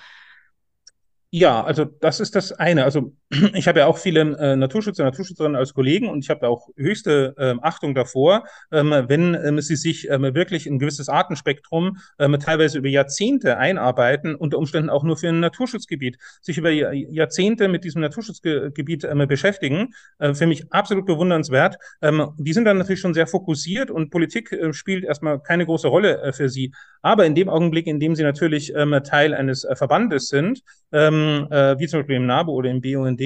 Ja, 1.37 1.65
also 1.65 1.83
das 1.83 2.21
ist 2.21 2.33
das 2.33 2.53
eine. 2.53 2.85
Also 2.85 3.11
ich 3.55 3.67
habe 3.67 3.79
ja 3.79 3.87
auch 3.87 3.97
viele 3.97 4.21
äh, 4.37 4.55
Naturschützer, 4.55 5.03
Naturschützerinnen 5.03 5.57
als 5.57 5.73
Kollegen 5.73 6.07
und 6.07 6.23
ich 6.23 6.29
habe 6.29 6.47
auch 6.47 6.69
höchste 6.77 7.35
äh, 7.37 7.55
Achtung 7.61 7.93
davor, 7.93 8.45
ähm, 8.71 8.91
wenn 9.09 9.33
ähm, 9.33 9.59
sie 9.59 9.75
sich 9.75 10.09
ähm, 10.09 10.33
wirklich 10.33 10.65
ein 10.65 10.79
gewisses 10.79 11.09
Artenspektrum 11.09 11.97
ähm, 12.19 12.39
teilweise 12.39 12.77
über 12.77 12.87
Jahrzehnte 12.87 13.57
einarbeiten, 13.57 14.33
unter 14.33 14.57
Umständen 14.57 14.89
auch 14.89 15.03
nur 15.03 15.17
für 15.17 15.27
ein 15.27 15.41
Naturschutzgebiet, 15.41 16.19
sich 16.41 16.57
über 16.57 16.71
Jahrzehnte 16.71 17.67
mit 17.67 17.83
diesem 17.83 17.99
Naturschutzgebiet 17.99 19.03
ähm, 19.03 19.27
beschäftigen. 19.27 19.93
Äh, 20.19 20.35
für 20.35 20.47
mich 20.47 20.71
absolut 20.71 21.05
bewundernswert. 21.05 21.75
Ähm, 22.01 22.29
die 22.37 22.53
sind 22.53 22.63
dann 22.63 22.77
natürlich 22.77 23.01
schon 23.01 23.13
sehr 23.13 23.27
fokussiert 23.27 23.91
und 23.91 24.09
Politik 24.09 24.53
äh, 24.53 24.71
spielt 24.71 25.03
erstmal 25.03 25.41
keine 25.41 25.65
große 25.65 25.89
Rolle 25.89 26.21
äh, 26.21 26.31
für 26.31 26.47
sie. 26.47 26.71
Aber 27.01 27.25
in 27.25 27.35
dem 27.35 27.49
Augenblick, 27.49 27.87
in 27.87 27.99
dem 27.99 28.15
sie 28.15 28.23
natürlich 28.23 28.73
Teil 29.03 29.33
eines 29.35 29.63
äh, 29.63 29.75
Verbandes 29.75 30.27
sind, 30.27 30.61
ähm, 30.91 31.24
äh, 31.51 31.79
wie 31.79 31.87
zum 31.87 31.99
Beispiel 31.99 32.17
im 32.17 32.25
NABU 32.25 32.51
oder 32.51 32.69
im 32.69 32.81
BUND, 32.81 33.21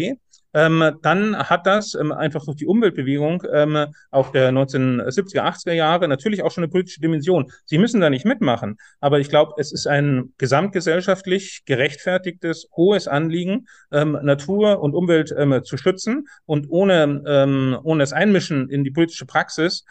ähm, 0.53 0.97
dann 1.01 1.37
hat 1.37 1.67
das 1.67 1.93
ähm, 1.93 2.11
einfach 2.11 2.43
durch 2.45 2.57
die 2.57 2.65
Umweltbewegung 2.65 3.43
ähm, 3.53 3.85
auch 4.09 4.31
der 4.31 4.51
1970er, 4.51 5.41
80er 5.41 5.73
Jahre 5.73 6.07
natürlich 6.07 6.41
auch 6.41 6.51
schon 6.51 6.63
eine 6.63 6.71
politische 6.71 7.01
Dimension. 7.01 7.51
Sie 7.65 7.77
müssen 7.77 8.01
da 8.01 8.09
nicht 8.09 8.25
mitmachen, 8.25 8.77
aber 8.99 9.19
ich 9.19 9.29
glaube, 9.29 9.53
es 9.57 9.71
ist 9.71 9.87
ein 9.87 10.33
gesamtgesellschaftlich 10.37 11.63
gerechtfertigtes, 11.65 12.67
hohes 12.75 13.07
Anliegen, 13.07 13.67
ähm, 13.91 14.17
Natur 14.23 14.81
und 14.81 14.95
Umwelt 14.95 15.33
ähm, 15.37 15.61
zu 15.63 15.77
schützen 15.77 16.27
und 16.45 16.67
ohne, 16.69 17.23
ähm, 17.27 17.77
ohne 17.83 18.01
das 18.01 18.13
Einmischen 18.13 18.69
in 18.69 18.83
die 18.83 18.91
politische 18.91 19.25
Praxis 19.25 19.85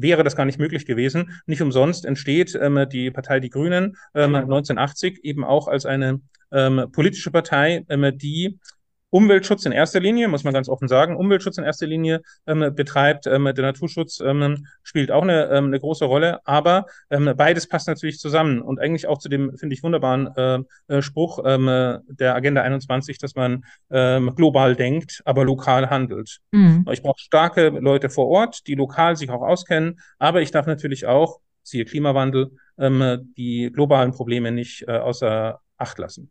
wäre 0.00 0.22
das 0.22 0.36
gar 0.36 0.44
nicht 0.44 0.58
möglich 0.58 0.86
gewesen. 0.86 1.40
Nicht 1.46 1.60
umsonst 1.60 2.04
entsteht 2.04 2.56
ähm, 2.60 2.86
die 2.90 3.10
Partei 3.10 3.40
Die 3.40 3.50
Grünen 3.50 3.96
ähm, 4.14 4.34
1980 4.34 5.24
eben 5.24 5.44
auch 5.44 5.66
als 5.66 5.86
eine 5.86 6.20
ähm, 6.52 6.86
politische 6.92 7.30
Partei, 7.30 7.84
ähm, 7.88 8.16
die 8.16 8.58
Umweltschutz 9.10 9.64
in 9.64 9.72
erster 9.72 10.00
Linie, 10.00 10.28
muss 10.28 10.44
man 10.44 10.52
ganz 10.52 10.68
offen 10.68 10.88
sagen, 10.88 11.16
Umweltschutz 11.16 11.58
in 11.58 11.64
erster 11.64 11.86
Linie 11.86 12.22
ähm, 12.46 12.74
betreibt. 12.74 13.26
Ähm, 13.26 13.44
der 13.44 13.64
Naturschutz 13.64 14.20
ähm, 14.20 14.66
spielt 14.82 15.10
auch 15.10 15.22
eine, 15.22 15.46
ähm, 15.46 15.66
eine 15.66 15.80
große 15.80 16.04
Rolle, 16.04 16.40
aber 16.44 16.86
ähm, 17.10 17.32
beides 17.36 17.68
passt 17.68 17.88
natürlich 17.88 18.18
zusammen 18.18 18.60
und 18.60 18.80
eigentlich 18.80 19.06
auch 19.06 19.18
zu 19.18 19.28
dem, 19.28 19.56
finde 19.56 19.74
ich, 19.74 19.82
wunderbaren 19.82 20.28
äh, 20.36 20.58
äh, 20.88 21.02
Spruch 21.02 21.40
ähm, 21.44 21.66
der 22.08 22.34
Agenda 22.34 22.62
21, 22.62 23.18
dass 23.18 23.34
man 23.34 23.64
ähm, 23.90 24.34
global 24.34 24.76
denkt, 24.76 25.22
aber 25.24 25.44
lokal 25.44 25.88
handelt. 25.88 26.38
Mhm. 26.52 26.84
Ich 26.92 27.02
brauche 27.02 27.20
starke 27.20 27.68
Leute 27.68 28.10
vor 28.10 28.28
Ort, 28.28 28.66
die 28.66 28.74
lokal 28.74 29.16
sich 29.16 29.30
auch 29.30 29.42
auskennen, 29.42 30.00
aber 30.18 30.42
ich 30.42 30.50
darf 30.50 30.66
natürlich 30.66 31.06
auch, 31.06 31.40
siehe 31.62 31.84
Klimawandel, 31.84 32.52
die 32.80 33.70
globalen 33.74 34.12
Probleme 34.12 34.52
nicht 34.52 34.86
äh, 34.86 34.92
außer 34.92 35.60
Acht 35.76 35.98
lassen. 35.98 36.30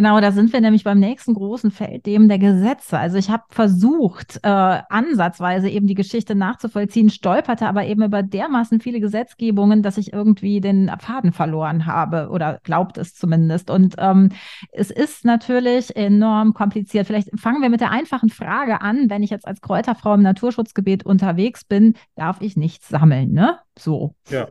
Genau, 0.00 0.18
da 0.18 0.32
sind 0.32 0.50
wir 0.54 0.62
nämlich 0.62 0.82
beim 0.82 0.98
nächsten 0.98 1.34
großen 1.34 1.70
Feld, 1.70 2.06
dem 2.06 2.30
der 2.30 2.38
Gesetze. 2.38 2.98
Also 2.98 3.18
ich 3.18 3.28
habe 3.28 3.42
versucht, 3.50 4.40
äh, 4.42 4.48
ansatzweise 4.48 5.68
eben 5.68 5.86
die 5.86 5.94
Geschichte 5.94 6.34
nachzuvollziehen, 6.34 7.10
stolperte 7.10 7.66
aber 7.66 7.84
eben 7.84 8.02
über 8.02 8.22
dermaßen 8.22 8.80
viele 8.80 9.00
Gesetzgebungen, 9.00 9.82
dass 9.82 9.98
ich 9.98 10.14
irgendwie 10.14 10.62
den 10.62 10.90
Faden 11.00 11.32
verloren 11.32 11.84
habe 11.84 12.30
oder 12.30 12.60
glaubt 12.62 12.96
es 12.96 13.12
zumindest. 13.14 13.68
Und 13.68 13.96
ähm, 13.98 14.30
es 14.72 14.90
ist 14.90 15.26
natürlich 15.26 15.94
enorm 15.94 16.54
kompliziert. 16.54 17.06
Vielleicht 17.06 17.38
fangen 17.38 17.60
wir 17.60 17.68
mit 17.68 17.82
der 17.82 17.90
einfachen 17.90 18.30
Frage 18.30 18.80
an, 18.80 19.10
wenn 19.10 19.22
ich 19.22 19.28
jetzt 19.28 19.46
als 19.46 19.60
Kräuterfrau 19.60 20.14
im 20.14 20.22
Naturschutzgebiet 20.22 21.04
unterwegs 21.04 21.62
bin, 21.66 21.92
darf 22.14 22.40
ich 22.40 22.56
nichts 22.56 22.88
sammeln, 22.88 23.32
ne? 23.32 23.58
So. 23.78 24.14
Ja. 24.30 24.48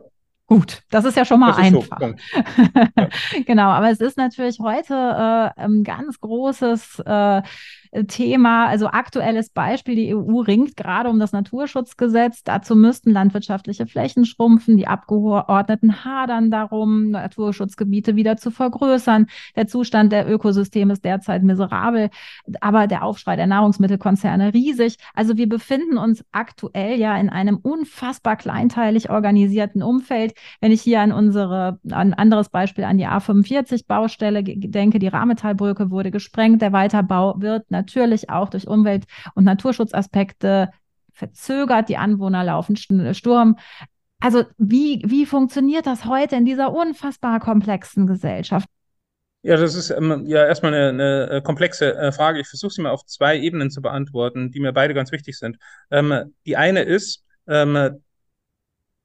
Gut, 0.50 0.82
das 0.90 1.04
ist 1.04 1.16
ja 1.16 1.24
schon 1.24 1.38
mal 1.38 1.52
einfach. 1.52 2.00
So, 2.00 2.06
ja. 2.96 3.08
genau, 3.46 3.68
aber 3.68 3.88
es 3.88 4.00
ist 4.00 4.16
natürlich 4.16 4.58
heute 4.58 4.94
äh, 4.94 5.60
ein 5.62 5.84
ganz 5.84 6.18
großes 6.18 6.98
äh, 7.06 7.42
Thema, 8.06 8.66
also 8.66 8.86
aktuelles 8.86 9.50
Beispiel, 9.50 9.96
die 9.96 10.14
EU 10.14 10.40
ringt 10.40 10.76
gerade 10.76 11.10
um 11.10 11.18
das 11.18 11.32
Naturschutzgesetz. 11.32 12.44
Dazu 12.44 12.76
müssten 12.76 13.10
landwirtschaftliche 13.10 13.86
Flächen 13.86 14.24
schrumpfen. 14.24 14.76
Die 14.76 14.86
Abgeordneten 14.86 16.04
hadern 16.04 16.52
darum, 16.52 17.10
Naturschutzgebiete 17.10 18.14
wieder 18.14 18.36
zu 18.36 18.52
vergrößern. 18.52 19.26
Der 19.56 19.66
Zustand 19.66 20.12
der 20.12 20.30
Ökosysteme 20.30 20.92
ist 20.92 21.04
derzeit 21.04 21.42
miserabel, 21.42 22.10
aber 22.60 22.86
der 22.86 23.02
Aufschrei 23.02 23.34
der 23.34 23.48
Nahrungsmittelkonzerne 23.48 24.54
riesig. 24.54 24.96
Also 25.14 25.36
wir 25.36 25.48
befinden 25.48 25.98
uns 25.98 26.24
aktuell 26.30 26.96
ja 26.96 27.16
in 27.16 27.28
einem 27.28 27.56
unfassbar 27.56 28.36
kleinteilig 28.36 29.10
organisierten 29.10 29.82
Umfeld. 29.82 30.34
Wenn 30.60 30.70
ich 30.70 30.82
hier 30.82 31.00
an 31.00 31.10
unsere, 31.10 31.80
ein 31.90 32.14
anderes 32.14 32.50
Beispiel 32.50 32.84
an 32.84 32.98
die 32.98 33.08
A45 33.08 33.88
Baustelle 33.88 34.44
denke, 34.44 35.00
die 35.00 35.08
Rahmetallbrücke 35.08 35.90
wurde 35.90 36.12
gesprengt, 36.12 36.62
der 36.62 36.72
Weiterbau 36.72 37.34
wird 37.40 37.68
natürlich 37.70 37.79
auch 38.28 38.48
durch 38.48 38.66
Umwelt- 38.66 39.04
und 39.34 39.44
Naturschutzaspekte 39.44 40.70
verzögert. 41.12 41.88
Die 41.88 41.96
Anwohner 41.96 42.44
laufen 42.44 42.76
Sturm. 42.76 43.56
Also 44.20 44.44
wie, 44.58 45.02
wie 45.06 45.26
funktioniert 45.26 45.86
das 45.86 46.04
heute 46.04 46.36
in 46.36 46.44
dieser 46.44 46.72
unfassbar 46.72 47.40
komplexen 47.40 48.06
Gesellschaft? 48.06 48.68
Ja, 49.42 49.56
das 49.56 49.74
ist 49.74 49.88
ähm, 49.88 50.24
ja 50.26 50.44
erstmal 50.44 50.74
eine, 50.74 50.88
eine 50.90 51.30
äh, 51.30 51.40
komplexe 51.40 51.94
äh, 51.96 52.12
Frage. 52.12 52.40
Ich 52.40 52.48
versuche 52.48 52.72
sie 52.72 52.82
mal 52.82 52.90
auf 52.90 53.06
zwei 53.06 53.38
Ebenen 53.38 53.70
zu 53.70 53.80
beantworten, 53.80 54.50
die 54.50 54.60
mir 54.60 54.74
beide 54.74 54.92
ganz 54.92 55.12
wichtig 55.12 55.38
sind. 55.38 55.56
Ähm, 55.90 56.34
die 56.44 56.58
eine 56.58 56.82
ist, 56.82 57.24
ähm, 57.46 58.02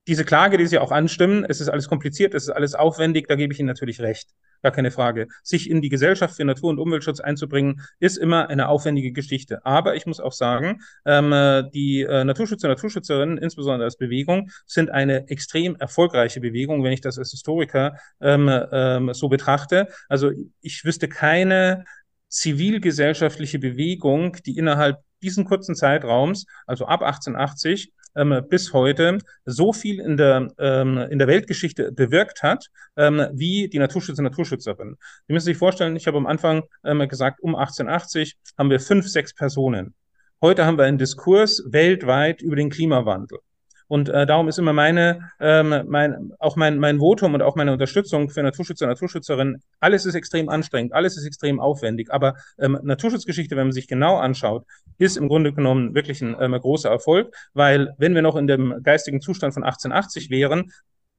diese 0.07 0.25
Klage, 0.25 0.57
die 0.57 0.67
Sie 0.67 0.77
auch 0.77 0.91
anstimmen, 0.91 1.45
es 1.47 1.61
ist 1.61 1.69
alles 1.69 1.87
kompliziert, 1.87 2.33
es 2.33 2.43
ist 2.43 2.49
alles 2.49 2.75
aufwendig, 2.75 3.27
da 3.27 3.35
gebe 3.35 3.53
ich 3.53 3.59
Ihnen 3.59 3.67
natürlich 3.67 4.01
recht. 4.01 4.29
Gar 4.65 4.71
keine 4.71 4.89
Frage. 4.89 5.27
Sich 5.43 5.69
in 5.69 5.81
die 5.81 5.89
Gesellschaft 5.89 6.35
für 6.35 6.43
Natur- 6.43 6.71
und 6.71 6.79
Umweltschutz 6.79 7.19
einzubringen, 7.19 7.81
ist 7.99 8.17
immer 8.17 8.49
eine 8.49 8.67
aufwendige 8.67 9.11
Geschichte. 9.11 9.63
Aber 9.63 9.95
ich 9.95 10.07
muss 10.07 10.19
auch 10.19 10.33
sagen, 10.33 10.81
ähm, 11.05 11.69
die 11.71 12.01
äh, 12.01 12.23
Naturschützer 12.23 12.67
und 12.67 12.75
Naturschützerinnen, 12.75 13.37
insbesondere 13.37 13.85
als 13.85 13.97
Bewegung, 13.97 14.49
sind 14.65 14.89
eine 14.89 15.27
extrem 15.29 15.75
erfolgreiche 15.75 16.41
Bewegung, 16.41 16.83
wenn 16.83 16.93
ich 16.93 17.01
das 17.01 17.19
als 17.19 17.29
Historiker 17.29 17.97
ähm, 18.19 18.49
ähm, 18.71 19.13
so 19.13 19.29
betrachte. 19.29 19.87
Also 20.09 20.31
ich 20.61 20.83
wüsste 20.83 21.07
keine 21.07 21.85
zivilgesellschaftliche 22.27 23.59
Bewegung, 23.59 24.37
die 24.47 24.57
innerhalb 24.57 24.97
diesen 25.21 25.45
kurzen 25.45 25.75
Zeitraums, 25.75 26.47
also 26.65 26.85
ab 26.87 27.03
1880 27.03 27.93
ähm, 28.15 28.41
bis 28.49 28.73
heute, 28.73 29.19
so 29.45 29.73
viel 29.73 29.99
in 29.99 30.17
der, 30.17 30.47
ähm, 30.57 30.97
in 30.97 31.19
der 31.19 31.27
Weltgeschichte 31.27 31.91
bewirkt 31.91 32.43
hat, 32.43 32.67
ähm, 32.97 33.27
wie 33.33 33.67
die 33.67 33.79
Naturschützer 33.79 34.19
und 34.19 34.29
Naturschützerin. 34.29 34.97
Sie 35.27 35.33
müssen 35.33 35.45
sich 35.45 35.57
vorstellen, 35.57 35.95
ich 35.95 36.07
habe 36.07 36.17
am 36.17 36.25
Anfang 36.25 36.63
ähm, 36.83 37.07
gesagt, 37.07 37.41
um 37.41 37.55
1880 37.55 38.35
haben 38.57 38.69
wir 38.69 38.79
fünf, 38.79 39.07
sechs 39.07 39.33
Personen. 39.33 39.93
Heute 40.41 40.65
haben 40.65 40.77
wir 40.77 40.85
einen 40.85 40.97
Diskurs 40.97 41.63
weltweit 41.65 42.41
über 42.41 42.55
den 42.55 42.69
Klimawandel. 42.69 43.39
Und 43.87 44.09
äh, 44.09 44.25
darum 44.25 44.47
ist 44.47 44.57
immer 44.57 44.73
meine, 44.73 45.31
ähm, 45.39 45.83
mein, 45.87 46.31
auch 46.39 46.55
mein, 46.55 46.79
mein 46.79 46.99
Votum 46.99 47.33
und 47.33 47.41
auch 47.41 47.55
meine 47.55 47.71
Unterstützung 47.71 48.29
für 48.29 48.41
Naturschützer 48.41 48.85
und 48.85 48.91
Naturschützerinnen, 48.91 49.61
alles 49.79 50.05
ist 50.05 50.15
extrem 50.15 50.49
anstrengend, 50.49 50.93
alles 50.93 51.17
ist 51.17 51.25
extrem 51.25 51.59
aufwendig. 51.59 52.11
Aber 52.11 52.35
ähm, 52.57 52.79
Naturschutzgeschichte, 52.81 53.55
wenn 53.55 53.67
man 53.67 53.73
sich 53.73 53.87
genau 53.87 54.17
anschaut, 54.17 54.65
ist 54.97 55.17
im 55.17 55.27
Grunde 55.27 55.53
genommen 55.53 55.93
wirklich 55.93 56.21
ein 56.21 56.35
ähm, 56.39 56.53
großer 56.53 56.89
Erfolg, 56.89 57.35
weil 57.53 57.93
wenn 57.97 58.15
wir 58.15 58.21
noch 58.21 58.35
in 58.35 58.47
dem 58.47 58.81
geistigen 58.81 59.21
Zustand 59.21 59.53
von 59.53 59.63
1880 59.63 60.29
wären, 60.29 60.71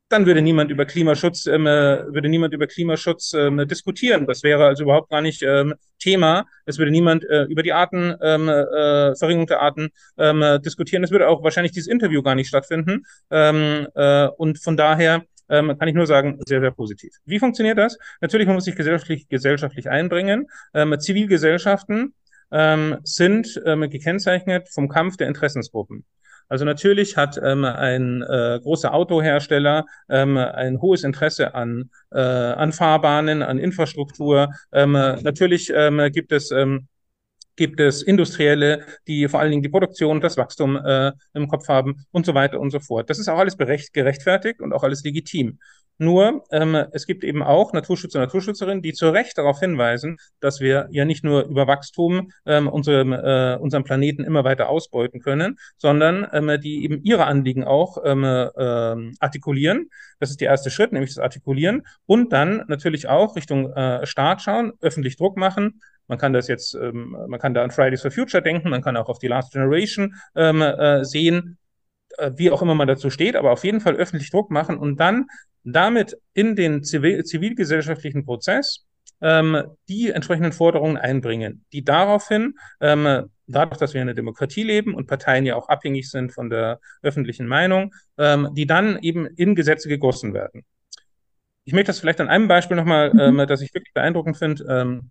dann 0.08 0.26
würde 0.26 0.40
niemand 0.40 0.70
über 0.70 0.84
Klimaschutz, 0.84 1.46
ähm, 1.46 1.66
äh, 1.66 2.06
würde 2.12 2.28
niemand 2.28 2.54
über 2.54 2.66
Klimaschutz 2.66 3.32
ähm, 3.32 3.66
diskutieren. 3.66 4.26
Das 4.26 4.42
wäre 4.42 4.66
also 4.66 4.84
überhaupt 4.84 5.10
gar 5.10 5.20
nicht 5.20 5.42
ähm, 5.42 5.74
Thema. 5.98 6.46
Es 6.64 6.78
würde 6.78 6.90
niemand 6.92 7.24
äh, 7.24 7.44
über 7.44 7.62
die 7.62 7.72
Arten, 7.72 8.14
ähm, 8.22 8.48
äh, 8.48 9.16
Verringerung 9.16 9.46
der 9.46 9.60
Arten 9.60 9.88
ähm, 10.16 10.60
diskutieren. 10.62 11.02
Es 11.02 11.10
würde 11.10 11.28
auch 11.28 11.42
wahrscheinlich 11.42 11.72
dieses 11.72 11.88
Interview 11.88 12.22
gar 12.22 12.34
nicht 12.34 12.48
stattfinden. 12.48 13.04
Ähm, 13.30 13.88
äh, 13.94 14.28
und 14.28 14.62
von 14.62 14.76
daher 14.76 15.24
ähm, 15.48 15.76
kann 15.78 15.88
ich 15.88 15.94
nur 15.94 16.06
sagen, 16.06 16.38
sehr, 16.46 16.60
sehr 16.60 16.70
positiv. 16.70 17.12
Wie 17.24 17.38
funktioniert 17.38 17.78
das? 17.78 17.98
Natürlich, 18.20 18.46
man 18.46 18.54
muss 18.54 18.64
sich 18.64 18.76
gesellschaftlich, 18.76 19.28
gesellschaftlich 19.28 19.88
einbringen. 19.88 20.46
Ähm, 20.74 20.98
Zivilgesellschaften 20.98 22.14
ähm, 22.52 22.98
sind 23.02 23.60
ähm, 23.64 23.88
gekennzeichnet 23.90 24.68
vom 24.72 24.88
Kampf 24.88 25.16
der 25.16 25.28
Interessensgruppen. 25.28 26.04
Also 26.48 26.64
natürlich 26.64 27.16
hat 27.16 27.38
ähm, 27.42 27.64
ein 27.64 28.22
äh, 28.22 28.60
großer 28.62 28.94
Autohersteller 28.94 29.84
ähm, 30.08 30.36
ein 30.36 30.80
hohes 30.80 31.04
Interesse 31.04 31.54
an, 31.54 31.90
äh, 32.12 32.20
an 32.20 32.72
Fahrbahnen, 32.72 33.42
an 33.42 33.58
Infrastruktur. 33.58 34.50
Ähm, 34.72 34.92
natürlich 34.92 35.72
ähm, 35.74 36.10
gibt 36.12 36.32
es 36.32 36.50
ähm, 36.50 36.88
gibt 37.56 37.80
es 37.80 38.02
Industrielle, 38.02 38.84
die 39.06 39.28
vor 39.28 39.40
allen 39.40 39.50
Dingen 39.50 39.62
die 39.62 39.68
Produktion, 39.68 40.20
das 40.20 40.36
Wachstum 40.36 40.76
äh, 40.76 41.12
im 41.34 41.48
Kopf 41.48 41.68
haben 41.68 42.06
und 42.12 42.26
so 42.26 42.34
weiter 42.34 42.60
und 42.60 42.70
so 42.70 42.80
fort. 42.80 43.10
Das 43.10 43.18
ist 43.18 43.28
auch 43.28 43.38
alles 43.38 43.56
berecht, 43.56 43.92
gerechtfertigt 43.92 44.60
und 44.60 44.72
auch 44.72 44.82
alles 44.82 45.02
legitim. 45.02 45.58
Nur 45.98 46.44
ähm, 46.50 46.74
es 46.92 47.06
gibt 47.06 47.24
eben 47.24 47.42
auch 47.42 47.72
Naturschützer 47.72 48.18
und 48.18 48.26
Naturschützerinnen, 48.26 48.82
die 48.82 48.92
zu 48.92 49.08
Recht 49.08 49.38
darauf 49.38 49.60
hinweisen, 49.60 50.18
dass 50.40 50.60
wir 50.60 50.88
ja 50.90 51.04
nicht 51.04 51.24
nur 51.24 51.44
über 51.44 51.66
Wachstum 51.66 52.30
ähm, 52.44 52.68
unserem, 52.68 53.12
äh, 53.12 53.56
unseren 53.56 53.84
Planeten 53.84 54.24
immer 54.24 54.44
weiter 54.44 54.68
ausbeuten 54.68 55.20
können, 55.20 55.58
sondern 55.78 56.26
ähm, 56.32 56.60
die 56.60 56.84
eben 56.84 57.02
ihre 57.02 57.24
Anliegen 57.24 57.64
auch 57.64 57.98
ähm, 58.04 58.24
äh, 58.24 59.14
artikulieren. 59.20 59.88
Das 60.20 60.30
ist 60.30 60.40
der 60.40 60.50
erste 60.50 60.70
Schritt, 60.70 60.92
nämlich 60.92 61.14
das 61.14 61.22
Artikulieren. 61.22 61.86
Und 62.04 62.32
dann 62.32 62.64
natürlich 62.68 63.08
auch 63.08 63.36
Richtung 63.36 63.72
äh, 63.72 64.04
Staat 64.06 64.42
schauen, 64.42 64.72
öffentlich 64.80 65.16
Druck 65.16 65.38
machen, 65.38 65.80
man 66.08 66.18
kann 66.18 66.32
das 66.32 66.48
jetzt, 66.48 66.74
ähm, 66.74 67.16
man 67.28 67.40
kann 67.40 67.54
da 67.54 67.62
an 67.62 67.70
Fridays 67.70 68.02
for 68.02 68.10
Future 68.10 68.42
denken, 68.42 68.70
man 68.70 68.82
kann 68.82 68.96
auch 68.96 69.08
auf 69.08 69.18
die 69.18 69.28
Last 69.28 69.52
Generation 69.52 70.14
ähm, 70.34 70.62
äh, 70.62 71.04
sehen, 71.04 71.58
äh, 72.18 72.32
wie 72.36 72.50
auch 72.50 72.62
immer 72.62 72.74
man 72.74 72.88
dazu 72.88 73.10
steht, 73.10 73.36
aber 73.36 73.52
auf 73.52 73.64
jeden 73.64 73.80
Fall 73.80 73.96
öffentlich 73.96 74.30
Druck 74.30 74.50
machen 74.50 74.78
und 74.78 75.00
dann 75.00 75.26
damit 75.64 76.16
in 76.32 76.54
den 76.54 76.84
zivil 76.84 77.24
zivilgesellschaftlichen 77.24 78.24
Prozess 78.24 78.86
ähm, 79.20 79.62
die 79.88 80.10
entsprechenden 80.10 80.52
Forderungen 80.52 80.96
einbringen, 80.96 81.64
die 81.72 81.84
daraufhin, 81.84 82.54
ähm, 82.80 83.30
dadurch, 83.46 83.78
dass 83.78 83.94
wir 83.94 84.02
in 84.02 84.08
einer 84.08 84.14
Demokratie 84.14 84.62
leben 84.62 84.94
und 84.94 85.06
Parteien 85.06 85.46
ja 85.46 85.56
auch 85.56 85.68
abhängig 85.68 86.10
sind 86.10 86.32
von 86.32 86.50
der 86.50 86.80
öffentlichen 87.02 87.46
Meinung, 87.46 87.94
ähm, 88.18 88.50
die 88.52 88.66
dann 88.66 88.98
eben 89.00 89.26
in 89.26 89.54
Gesetze 89.54 89.88
gegossen 89.88 90.34
werden. 90.34 90.64
Ich 91.64 91.72
möchte 91.72 91.88
das 91.88 91.98
vielleicht 91.98 92.20
an 92.20 92.28
einem 92.28 92.46
Beispiel 92.46 92.76
nochmal, 92.76 93.12
mhm. 93.12 93.40
ähm, 93.40 93.46
das 93.48 93.60
ich 93.60 93.74
wirklich 93.74 93.94
beeindruckend 93.94 94.36
finde, 94.36 94.64
ähm, 94.68 95.10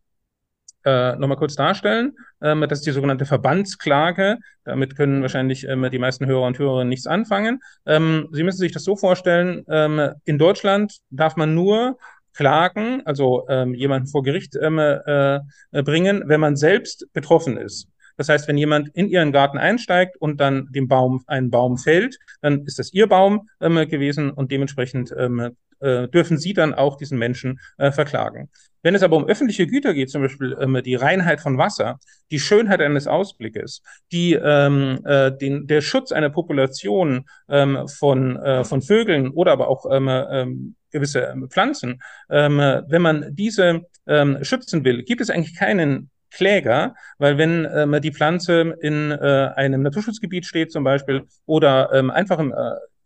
äh, 0.85 1.15
nochmal 1.15 1.37
kurz 1.37 1.55
darstellen. 1.55 2.13
Ähm, 2.41 2.61
das 2.61 2.79
ist 2.79 2.87
die 2.87 2.91
sogenannte 2.91 3.25
Verbandsklage. 3.25 4.37
Damit 4.63 4.95
können 4.95 5.21
wahrscheinlich 5.21 5.67
ähm, 5.67 5.89
die 5.91 5.99
meisten 5.99 6.25
Hörer 6.25 6.45
und 6.45 6.59
Hörerinnen 6.59 6.89
nichts 6.89 7.07
anfangen. 7.07 7.59
Ähm, 7.85 8.27
Sie 8.31 8.43
müssen 8.43 8.59
sich 8.59 8.71
das 8.71 8.83
so 8.83 8.95
vorstellen, 8.95 9.65
ähm, 9.67 10.11
in 10.25 10.37
Deutschland 10.37 10.99
darf 11.09 11.35
man 11.35 11.55
nur 11.55 11.97
klagen, 12.33 13.01
also 13.05 13.45
ähm, 13.49 13.73
jemanden 13.73 14.07
vor 14.07 14.23
Gericht 14.23 14.55
ähm, 14.61 14.77
äh, 14.77 15.39
bringen, 15.71 16.23
wenn 16.27 16.39
man 16.39 16.55
selbst 16.55 17.07
betroffen 17.13 17.57
ist. 17.57 17.87
Das 18.17 18.29
heißt, 18.29 18.47
wenn 18.47 18.57
jemand 18.57 18.89
in 18.95 19.09
ihren 19.09 19.31
Garten 19.31 19.57
einsteigt 19.57 20.17
und 20.17 20.39
dann 20.39 20.67
dem 20.71 20.87
Baum 20.87 21.23
einen 21.27 21.49
Baum 21.49 21.77
fällt, 21.77 22.17
dann 22.41 22.63
ist 22.65 22.79
das 22.79 22.93
ihr 22.93 23.07
Baum 23.07 23.49
ähm, 23.59 23.75
gewesen 23.89 24.31
und 24.31 24.51
dementsprechend 24.51 25.13
ähm, 25.17 25.55
äh, 25.85 26.07
dürfen 26.07 26.37
sie 26.37 26.53
dann 26.53 26.73
auch 26.73 26.97
diesen 26.97 27.17
Menschen 27.17 27.59
äh, 27.77 27.91
verklagen. 27.91 28.49
Wenn 28.85 28.93
es 28.93 29.01
aber 29.01 29.17
um 29.17 29.25
öffentliche 29.25 29.65
Güter 29.65 29.93
geht, 29.93 30.11
zum 30.11 30.21
Beispiel 30.21 30.55
ähm, 30.59 30.79
die 30.83 30.93
Reinheit 30.93 31.41
von 31.41 31.57
Wasser, 31.57 31.99
die 32.29 32.39
Schönheit 32.39 32.81
eines 32.81 33.07
Ausblickes, 33.07 33.81
die, 34.11 34.33
ähm, 34.33 34.99
äh, 35.05 35.31
den, 35.31 35.65
der 35.65 35.81
Schutz 35.81 36.11
einer 36.11 36.29
Population 36.29 37.25
ähm, 37.49 37.87
von, 37.87 38.37
äh, 38.37 38.63
von 38.63 38.81
Vögeln 38.81 39.31
oder 39.31 39.53
aber 39.53 39.69
auch 39.69 39.85
ähm, 39.91 40.07
ähm, 40.07 40.75
gewisse 40.91 41.21
ähm, 41.21 41.49
Pflanzen, 41.49 42.01
ähm, 42.29 42.57
wenn 42.57 43.01
man 43.01 43.35
diese 43.35 43.81
ähm, 44.07 44.43
schützen 44.43 44.85
will, 44.85 45.03
gibt 45.03 45.21
es 45.21 45.29
eigentlich 45.31 45.55
keinen 45.55 46.11
Kläger, 46.29 46.95
weil 47.17 47.37
wenn 47.37 47.67
ähm, 47.73 47.99
die 48.01 48.11
Pflanze 48.11 48.75
in 48.81 49.11
äh, 49.11 49.49
einem 49.55 49.81
Naturschutzgebiet 49.81 50.45
steht 50.45 50.71
zum 50.71 50.83
Beispiel 50.83 51.23
oder 51.45 51.91
ähm, 51.93 52.11
einfach 52.11 52.39
im, 52.39 52.51
äh, 52.51 52.55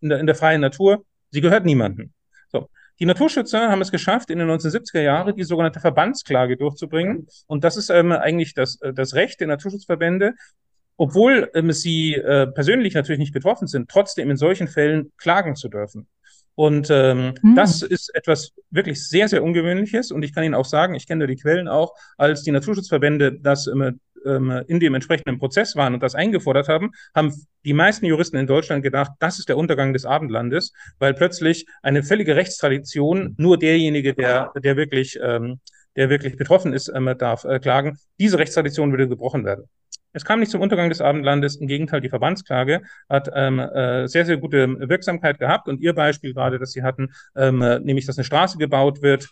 in, 0.01 0.09
der, 0.09 0.19
in 0.19 0.25
der 0.25 0.35
freien 0.35 0.61
Natur, 0.61 1.05
sie 1.31 1.41
gehört 1.41 1.63
niemandem. 1.63 2.11
So. 2.49 2.69
Die 2.99 3.05
Naturschützer 3.05 3.69
haben 3.69 3.81
es 3.81 3.91
geschafft, 3.91 4.29
in 4.29 4.39
den 4.39 4.49
1970er 4.49 5.01
Jahren 5.01 5.35
die 5.35 5.43
sogenannte 5.43 5.79
Verbandsklage 5.79 6.57
durchzubringen. 6.57 7.27
Und 7.47 7.63
das 7.63 7.77
ist 7.77 7.89
ähm, 7.89 8.11
eigentlich 8.11 8.53
das, 8.53 8.81
äh, 8.81 8.93
das 8.93 9.13
Recht 9.13 9.39
der 9.39 9.47
Naturschutzverbände, 9.47 10.33
obwohl 10.97 11.49
ähm, 11.53 11.71
sie 11.71 12.15
äh, 12.15 12.47
persönlich 12.47 12.93
natürlich 12.93 13.19
nicht 13.19 13.33
betroffen 13.33 13.67
sind, 13.67 13.89
trotzdem 13.89 14.29
in 14.29 14.35
solchen 14.35 14.67
Fällen 14.67 15.13
klagen 15.17 15.55
zu 15.55 15.69
dürfen. 15.69 16.07
Und 16.55 16.89
ähm, 16.91 17.35
mhm. 17.41 17.55
das 17.55 17.81
ist 17.81 18.13
etwas 18.13 18.51
wirklich 18.69 19.07
sehr, 19.07 19.29
sehr 19.29 19.43
Ungewöhnliches. 19.43 20.11
Und 20.11 20.23
ich 20.23 20.33
kann 20.33 20.43
Ihnen 20.43 20.55
auch 20.55 20.65
sagen, 20.65 20.93
ich 20.93 21.07
kenne 21.07 21.25
die 21.25 21.37
Quellen 21.37 21.69
auch, 21.69 21.93
als 22.17 22.43
die 22.43 22.51
Naturschutzverbände 22.51 23.39
das 23.39 23.67
ähm, 23.67 24.01
ähm, 24.25 24.63
in 24.67 24.79
dem 24.79 24.93
entsprechenden 24.95 25.39
Prozess 25.39 25.75
waren 25.75 25.93
und 25.93 26.03
das 26.03 26.15
eingefordert 26.15 26.67
haben, 26.67 26.91
haben 27.15 27.33
die 27.65 27.73
meisten 27.73 28.05
Juristen 28.05 28.37
in 28.37 28.47
Deutschland 28.47 28.83
gedacht, 28.83 29.11
das 29.19 29.39
ist 29.39 29.49
der 29.49 29.57
Untergang 29.57 29.93
des 29.93 30.05
Abendlandes, 30.05 30.73
weil 30.99 31.13
plötzlich 31.13 31.65
eine 31.81 32.03
völlige 32.03 32.35
Rechtstradition 32.35 33.35
nur 33.37 33.57
derjenige, 33.57 34.13
der, 34.13 34.51
der 34.55 34.77
wirklich, 34.77 35.19
ähm, 35.21 35.59
der 35.95 36.09
wirklich 36.09 36.37
betroffen 36.37 36.73
ist, 36.73 36.91
ähm, 36.93 37.13
darf 37.17 37.43
äh, 37.43 37.59
klagen. 37.59 37.97
Diese 38.19 38.39
Rechtstradition 38.39 38.91
würde 38.91 39.07
gebrochen 39.07 39.45
werden. 39.45 39.65
Es 40.11 40.25
kam 40.25 40.39
nicht 40.39 40.51
zum 40.51 40.61
Untergang 40.61 40.89
des 40.89 41.01
Abendlandes, 41.01 41.57
im 41.57 41.67
Gegenteil, 41.67 42.01
die 42.01 42.09
Verbandsklage 42.09 42.81
hat 43.09 43.29
ähm, 43.33 43.59
äh, 43.59 44.07
sehr, 44.07 44.25
sehr 44.25 44.37
gute 44.37 44.89
Wirksamkeit 44.89 45.37
gehabt 45.37 45.67
und 45.67 45.81
Ihr 45.81 45.93
Beispiel 45.93 46.33
gerade, 46.33 46.57
das 46.57 46.71
Sie 46.71 46.81
hatten, 46.81 47.09
ähm, 47.35 47.59
nämlich, 47.83 48.07
dass 48.07 48.17
eine 48.17 48.25
Straße 48.25 48.57
gebaut 48.57 49.03
wird, 49.03 49.29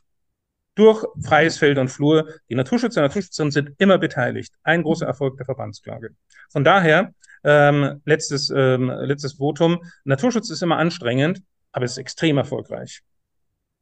durch 0.77 1.03
freies 1.23 1.57
Feld 1.57 1.77
und 1.77 1.89
Flur. 1.89 2.29
Die 2.49 2.55
Naturschützer 2.55 3.01
und 3.01 3.07
Naturschützerinnen 3.07 3.51
sind 3.51 3.71
immer 3.79 3.97
beteiligt. 3.97 4.53
Ein 4.63 4.83
großer 4.83 5.07
Erfolg 5.07 5.37
der 5.37 5.45
Verbandsklage. 5.45 6.11
Von 6.49 6.63
daher, 6.63 7.13
ähm, 7.43 8.01
letztes, 8.05 8.51
ähm, 8.55 8.89
letztes 8.89 9.33
Votum, 9.33 9.83
Naturschutz 10.03 10.49
ist 10.49 10.61
immer 10.61 10.77
anstrengend, 10.77 11.41
aber 11.71 11.85
es 11.85 11.91
ist 11.91 11.97
extrem 11.97 12.37
erfolgreich. 12.37 13.01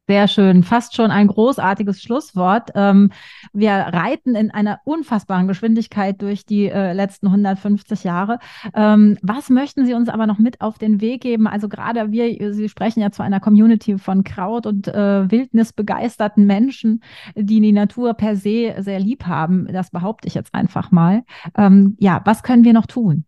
Sehr 0.08 0.28
schön, 0.28 0.62
fast 0.62 0.94
schon 0.94 1.10
ein 1.10 1.26
großartiges 1.26 2.00
Schlusswort. 2.00 2.70
Ähm, 2.76 3.10
wir 3.52 3.72
reiten 3.72 4.36
in 4.36 4.52
einer 4.52 4.78
unfassbaren 4.84 5.48
Geschwindigkeit 5.48 6.22
durch 6.22 6.46
die 6.46 6.68
äh, 6.68 6.92
letzten 6.92 7.26
150 7.26 8.04
Jahre. 8.04 8.38
Ähm, 8.72 9.18
was 9.22 9.50
möchten 9.50 9.84
Sie 9.84 9.94
uns 9.94 10.08
aber 10.08 10.28
noch 10.28 10.38
mit 10.38 10.60
auf 10.60 10.78
den 10.78 11.00
Weg 11.00 11.22
geben? 11.22 11.48
Also 11.48 11.68
gerade 11.68 12.12
wir, 12.12 12.54
Sie 12.54 12.68
sprechen 12.68 13.00
ja 13.00 13.10
zu 13.10 13.24
einer 13.24 13.40
Community 13.40 13.98
von 13.98 14.22
Kraut- 14.22 14.66
und 14.66 14.86
äh, 14.86 15.28
Wildnisbegeisterten 15.28 16.46
Menschen, 16.46 17.02
die 17.34 17.60
die 17.60 17.72
Natur 17.72 18.14
per 18.14 18.36
se 18.36 18.76
sehr 18.78 19.00
lieb 19.00 19.26
haben. 19.26 19.66
Das 19.72 19.90
behaupte 19.90 20.28
ich 20.28 20.34
jetzt 20.34 20.54
einfach 20.54 20.92
mal. 20.92 21.24
Ähm, 21.56 21.96
ja, 21.98 22.22
was 22.24 22.44
können 22.44 22.62
wir 22.62 22.74
noch 22.74 22.86
tun? 22.86 23.24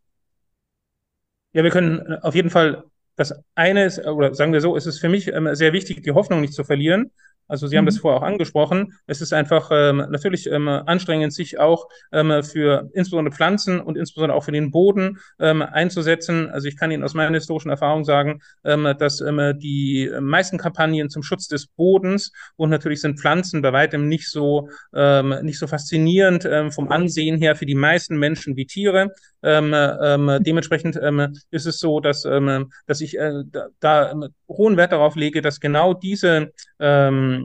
Ja, 1.52 1.64
wir 1.64 1.70
können 1.70 2.18
auf 2.22 2.36
jeden 2.36 2.50
Fall 2.50 2.84
das 3.18 3.34
eine 3.56 3.84
ist, 3.84 3.98
oder 4.06 4.32
sagen 4.34 4.52
wir 4.52 4.60
so, 4.60 4.76
ist 4.76 4.86
es 4.86 4.98
für 4.98 5.08
mich 5.08 5.26
ähm, 5.28 5.52
sehr 5.54 5.72
wichtig, 5.72 6.02
die 6.04 6.12
Hoffnung 6.12 6.40
nicht 6.40 6.54
zu 6.54 6.62
verlieren. 6.62 7.10
Also 7.48 7.66
Sie 7.66 7.76
haben 7.76 7.86
das 7.86 7.96
mhm. 7.96 8.00
vorher 8.00 8.20
auch 8.20 8.26
angesprochen. 8.26 8.92
Es 9.06 9.20
ist 9.20 9.32
einfach 9.32 9.70
ähm, 9.72 10.04
natürlich 10.10 10.46
ähm, 10.46 10.68
anstrengend, 10.68 11.32
sich 11.32 11.58
auch 11.58 11.88
ähm, 12.12 12.42
für 12.42 12.90
insbesondere 12.92 13.34
Pflanzen 13.34 13.80
und 13.80 13.96
insbesondere 13.96 14.36
auch 14.36 14.44
für 14.44 14.52
den 14.52 14.70
Boden 14.70 15.18
ähm, 15.40 15.62
einzusetzen. 15.62 16.50
Also 16.50 16.68
ich 16.68 16.76
kann 16.76 16.90
Ihnen 16.90 17.02
aus 17.02 17.14
meiner 17.14 17.34
historischen 17.34 17.70
Erfahrung 17.70 18.04
sagen, 18.04 18.40
ähm, 18.64 18.94
dass 18.98 19.20
ähm, 19.20 19.58
die 19.58 20.10
meisten 20.20 20.58
Kampagnen 20.58 21.08
zum 21.10 21.22
Schutz 21.22 21.48
des 21.48 21.66
Bodens 21.66 22.32
und 22.56 22.70
natürlich 22.70 23.00
sind 23.00 23.18
Pflanzen 23.18 23.62
bei 23.62 23.72
weitem 23.72 24.08
nicht 24.08 24.28
so 24.30 24.68
ähm, 24.94 25.34
nicht 25.42 25.58
so 25.58 25.66
faszinierend 25.66 26.44
ähm, 26.44 26.70
vom 26.70 26.90
Ansehen 26.90 27.38
her 27.38 27.56
für 27.56 27.66
die 27.66 27.74
meisten 27.74 28.18
Menschen 28.18 28.56
wie 28.56 28.66
Tiere. 28.66 29.12
Ähm, 29.42 29.72
ähm, 29.74 30.38
dementsprechend 30.40 30.98
ähm, 31.00 31.34
ist 31.50 31.66
es 31.66 31.78
so, 31.78 32.00
dass, 32.00 32.24
ähm, 32.24 32.72
dass 32.86 33.00
ich 33.00 33.16
äh, 33.16 33.44
da, 33.46 33.68
da 33.78 34.14
hohen 34.48 34.76
Wert 34.76 34.92
darauf 34.92 35.14
lege, 35.14 35.42
dass 35.42 35.60
genau 35.60 35.94
diese, 35.94 36.52
ähm, 36.80 37.37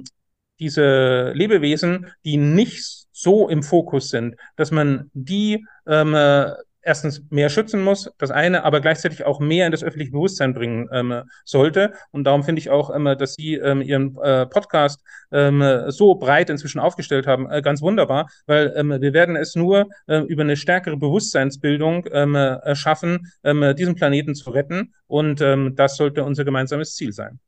diese 0.63 1.32
Lebewesen, 1.34 2.08
die 2.23 2.38
nicht 2.38 3.06
so 3.12 3.49
im 3.49 3.63
Fokus 3.63 4.10
sind, 4.10 4.36
dass 4.56 4.71
man 4.71 5.12
die 5.13 5.65
ähm, 5.86 6.15
erstens 6.84 7.23
mehr 7.30 7.49
schützen 7.49 7.82
muss, 7.82 8.12
das 8.17 8.32
eine, 8.32 8.63
aber 8.63 8.82
gleichzeitig 8.82 9.26
auch 9.26 9.39
mehr 9.39 9.65
in 9.65 9.71
das 9.71 9.84
öffentliche 9.84 10.12
Bewusstsein 10.12 10.54
bringen 10.54 10.89
ähm, 10.91 11.23
sollte. 11.45 11.93
Und 12.12 12.26
darum 12.26 12.43
finde 12.43 12.60
ich 12.60 12.69
auch, 12.69 12.93
ähm, 12.93 13.06
dass 13.17 13.34
Sie 13.36 13.56
ähm, 13.56 13.82
Ihren 13.82 14.17
äh, 14.21 14.45
Podcast 14.45 15.02
ähm, 15.32 15.63
so 15.88 16.15
breit 16.15 16.49
inzwischen 16.49 16.80
aufgestellt 16.80 17.26
haben, 17.26 17.49
äh, 17.49 17.62
ganz 17.62 17.82
wunderbar, 17.82 18.30
weil 18.45 18.73
ähm, 18.76 18.89
wir 18.99 19.13
werden 19.13 19.36
es 19.36 19.56
nur 19.56 19.88
äh, 20.08 20.19
über 20.19 20.43
eine 20.43 20.58
stärkere 20.58 20.97
Bewusstseinsbildung 20.97 22.06
ähm, 22.12 22.36
äh, 22.36 22.76
schaffen, 22.76 23.32
diesen 23.43 23.95
Planeten 23.95 24.36
zu 24.36 24.49
retten. 24.52 24.93
Und 25.08 25.39
das 25.39 25.95
sollte 25.97 26.23
unser 26.23 26.43
gemeinsames 26.43 26.95
Ziel 26.95 27.13
sein. 27.13 27.39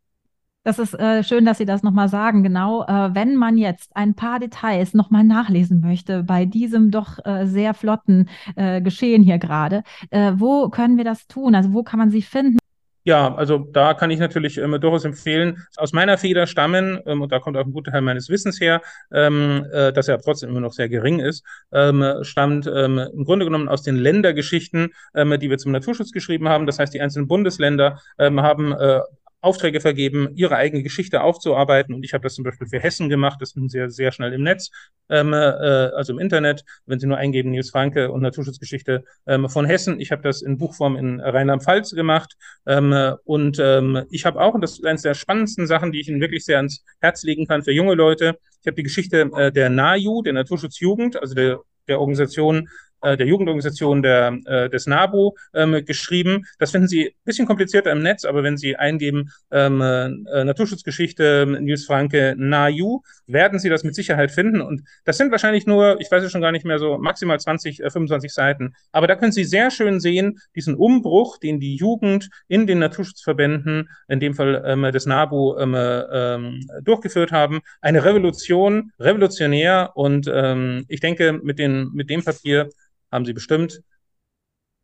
Das 0.66 0.80
ist 0.80 0.96
äh, 0.96 1.24
schön, 1.24 1.46
dass 1.46 1.60
Sie 1.60 1.66
das 1.66 1.84
nochmal 1.84 2.10
sagen. 2.10 2.42
Genau, 2.42 2.84
äh, 2.86 3.14
wenn 3.14 3.36
man 3.36 3.56
jetzt 3.56 3.96
ein 3.96 4.16
paar 4.16 4.40
Details 4.40 4.96
nochmal 4.96 5.24
nachlesen 5.24 5.80
möchte 5.80 6.24
bei 6.24 6.46
diesem 6.46 6.90
doch 6.90 7.24
äh, 7.24 7.46
sehr 7.46 7.76
flotten 7.76 8.30
äh, 8.56 8.82
Geschehen 8.82 9.22
hier 9.22 9.38
gerade, 9.38 9.84
äh, 10.10 10.32
wo 10.36 10.70
können 10.70 10.98
wir 10.98 11.04
das 11.04 11.28
tun? 11.28 11.54
Also 11.54 11.72
wo 11.72 11.84
kann 11.84 12.00
man 12.00 12.10
Sie 12.10 12.24
finden? 12.24 12.58
Ja, 13.04 13.36
also 13.36 13.60
da 13.60 13.94
kann 13.94 14.10
ich 14.10 14.18
natürlich 14.18 14.58
ähm, 14.58 14.72
durchaus 14.82 15.06
empfehlen, 15.06 15.68
aus 15.78 15.94
meiner 15.94 16.18
Feder 16.18 16.48
stammen, 16.48 17.00
ähm, 17.06 17.22
und 17.22 17.32
da 17.32 17.38
kommt 17.38 17.58
auch 17.58 17.66
ein 17.66 17.72
guter 17.72 17.92
Teil 17.92 18.02
meines 18.02 18.30
Wissens 18.30 18.60
her, 18.60 18.82
ähm, 19.14 19.68
äh, 19.72 19.94
das 19.94 20.08
ja 20.08 20.18
trotzdem 20.18 20.50
immer 20.50 20.62
noch 20.62 20.74
sehr 20.74 20.90
gering 20.90 21.20
ist, 21.20 21.46
ähm, 21.74 22.04
stammt 22.24 22.66
ähm, 22.66 22.98
im 22.98 23.24
Grunde 23.24 23.46
genommen 23.46 23.70
aus 23.70 23.84
den 23.84 23.98
Ländergeschichten, 23.98 24.90
ähm, 25.14 25.40
die 25.40 25.52
wir 25.52 25.60
zum 25.60 25.74
Naturschutz 25.74 26.12
geschrieben 26.12 26.50
haben. 26.50 26.66
Das 26.66 26.80
heißt, 26.80 26.96
die 26.96 27.02
einzelnen 27.02 27.28
Bundesländer 27.28 28.00
ähm, 28.18 28.42
haben 28.42 28.72
äh, 28.72 29.02
Aufträge 29.46 29.80
vergeben, 29.80 30.30
ihre 30.36 30.56
eigene 30.56 30.84
Geschichte 30.84 31.22
aufzuarbeiten. 31.22 31.94
Und 31.94 32.04
ich 32.04 32.14
habe 32.14 32.24
das 32.24 32.34
zum 32.34 32.44
Beispiel 32.44 32.68
für 32.68 32.80
Hessen 32.80 33.10
gemacht. 33.10 33.38
Das 33.42 33.56
ist 33.56 33.72
sehr, 33.72 33.90
sehr 33.92 34.12
schnell 34.12 34.34
im 34.34 34.44
Netz, 34.44 34.72
ähm, 35.10 35.34
äh, 35.34 35.38
also 35.38 36.14
im 36.14 36.20
Internet. 36.20 36.66
Wenn 36.86 37.00
Sie 37.00 37.08
nur 37.08 37.18
eingeben, 37.18 37.52
Nils 37.52 37.70
Franke 37.70 38.12
und 38.12 38.22
Naturschutzgeschichte 38.22 39.04
ähm, 39.28 39.48
von 39.48 39.66
Hessen. 39.66 40.00
Ich 40.00 40.12
habe 40.12 40.24
das 40.24 40.42
in 40.42 40.58
Buchform 40.58 40.98
in 40.98 41.20
Rheinland-Pfalz 41.20 41.92
gemacht. 41.92 42.36
Ähm, 42.66 43.16
und 43.24 43.60
ähm, 43.60 44.04
ich 44.10 44.26
habe 44.26 44.42
auch, 44.42 44.56
und 44.56 44.62
das 44.62 44.74
ist 44.74 44.86
eines 44.86 45.04
der 45.04 45.14
spannendsten 45.14 45.68
Sachen, 45.68 45.92
die 45.92 46.02
ich 46.02 46.10
Ihnen 46.10 46.22
wirklich 46.22 46.44
sehr 46.44 46.58
ans 46.58 46.84
Herz 47.00 47.24
legen 47.24 47.46
kann 47.46 47.64
für 47.64 47.72
junge 47.72 47.94
Leute, 47.94 48.38
ich 48.62 48.68
habe 48.68 48.76
die 48.76 48.84
Geschichte 48.84 49.30
äh, 49.36 49.52
der 49.52 49.70
NAJU, 49.70 50.24
der 50.24 50.34
Naturschutzjugend, 50.34 51.22
also 51.22 51.36
der 51.36 51.60
der 51.88 52.00
Organisation 52.00 52.70
äh, 53.06 53.18
der 53.18 53.28
Jugendorganisation 53.28 54.02
der, 54.02 54.40
äh, 54.46 54.70
des 54.70 54.88
NABU 54.88 55.34
ähm, 55.54 55.86
geschrieben. 55.86 56.46
Das 56.60 56.72
finden 56.72 56.88
Sie 56.88 57.08
ein 57.08 57.14
bisschen 57.24 57.46
komplizierter 57.46 57.92
im 57.92 58.02
Netz, 58.02 58.26
aber 58.26 58.44
wenn 58.44 58.58
Sie 58.58 58.76
eingeben 58.76 59.32
ähm, 59.52 59.82
äh, 59.82 60.44
Naturschutzgeschichte 60.44 61.46
Nils 61.60 61.86
Franke 61.86 62.36
NAJU, 62.38 63.02
werden 63.28 63.60
Sie 63.60 63.70
das 63.70 63.84
mit 63.84 63.96
Sicherheit 63.96 64.32
finden. 64.32 64.62
Und 64.62 64.84
das 65.04 65.18
sind 65.18 65.32
wahrscheinlich 65.32 65.66
nur, 65.66 66.00
ich 66.02 66.12
weiß 66.12 66.24
es 66.24 66.32
schon 66.32 66.42
gar 66.42 66.52
nicht 66.52 66.66
mehr 66.66 66.80
so, 66.80 66.98
maximal 66.98 67.40
20, 67.40 67.84
äh, 67.84 67.90
25 67.90 68.34
Seiten. 68.34 68.76
Aber 68.92 69.08
da 69.08 69.16
können 69.16 69.32
Sie 69.32 69.44
sehr 69.44 69.72
schön 69.72 70.00
sehen, 70.00 70.40
diesen 70.56 70.76
Umbruch, 70.76 71.38
den 71.38 71.60
die 71.60 71.76
Jugend 71.76 72.30
in 72.48 72.68
den 72.68 72.80
Naturschutzverbänden, 72.80 73.90
in 74.08 74.20
dem 74.20 74.34
Fall 74.34 74.64
ähm, 74.66 74.84
des 74.92 75.06
NABU, 75.06 75.58
ähm, 75.58 75.76
ähm, 75.76 76.68
durchgeführt 76.82 77.32
haben. 77.32 77.62
Eine 77.82 78.04
Revolution, 78.04 78.92
revolutionär. 79.00 79.92
Und 79.96 80.30
ähm, 80.34 80.86
ich 80.88 81.00
denke, 81.00 81.34
mit, 81.34 81.60
den, 81.60 81.92
mit 81.94 82.10
dem 82.10 82.24
Papier 82.24 82.70
haben 83.12 83.26
Sie 83.26 83.34
bestimmt 83.34 83.82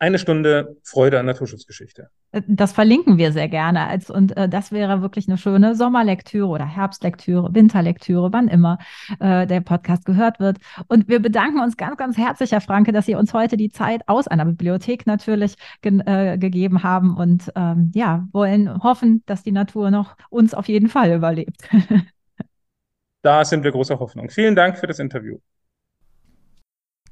eine 0.02 0.18
Stunde 0.18 0.78
Freude 0.84 1.20
an 1.20 1.28
Naturschutzgeschichte. 1.28 2.10
Das 2.48 2.74
verlinken 2.74 3.20
wir 3.20 3.32
sehr 3.32 3.48
gerne. 3.48 3.86
Als, 3.86 4.10
und 4.10 4.36
äh, 4.36 4.50
das 4.50 4.72
wäre 4.72 5.04
wirklich 5.04 5.28
eine 5.28 5.38
schöne 5.38 5.76
Sommerlektüre 5.76 6.48
oder 6.48 6.66
Herbstlektüre, 6.66 7.54
Winterlektüre, 7.54 8.34
wann 8.34 8.48
immer 8.48 8.80
äh, 9.20 9.46
der 9.46 9.62
Podcast 9.62 10.06
gehört 10.06 10.40
wird. 10.40 10.58
Und 10.88 11.08
wir 11.08 11.22
bedanken 11.22 11.60
uns 11.60 11.78
ganz, 11.78 11.98
ganz 11.98 12.18
herzlich, 12.18 12.52
Herr 12.52 12.62
Franke, 12.62 12.92
dass 12.94 13.06
Sie 13.06 13.14
uns 13.14 13.32
heute 13.36 13.58
die 13.58 13.70
Zeit 13.70 14.02
aus 14.08 14.28
einer 14.28 14.46
Bibliothek 14.46 15.06
natürlich 15.06 15.54
ge 15.84 16.02
äh, 16.04 16.40
gegeben 16.40 16.82
haben 16.82 17.16
und 17.16 17.52
ähm, 17.56 17.92
ja, 17.94 18.28
wollen 18.32 18.82
hoffen, 18.82 19.22
dass 19.28 19.44
die 19.44 19.52
Natur 19.52 19.92
noch 19.92 20.16
uns 20.32 20.56
auf 20.56 20.68
jeden 20.68 20.90
Fall 20.90 21.12
überlebt. 21.12 21.70
da 23.22 23.46
sind 23.46 23.64
wir 23.64 23.72
großer 23.72 24.00
Hoffnung. 24.00 24.32
Vielen 24.32 24.56
Dank 24.56 24.80
für 24.80 24.88
das 24.88 24.98
Interview. 24.98 25.38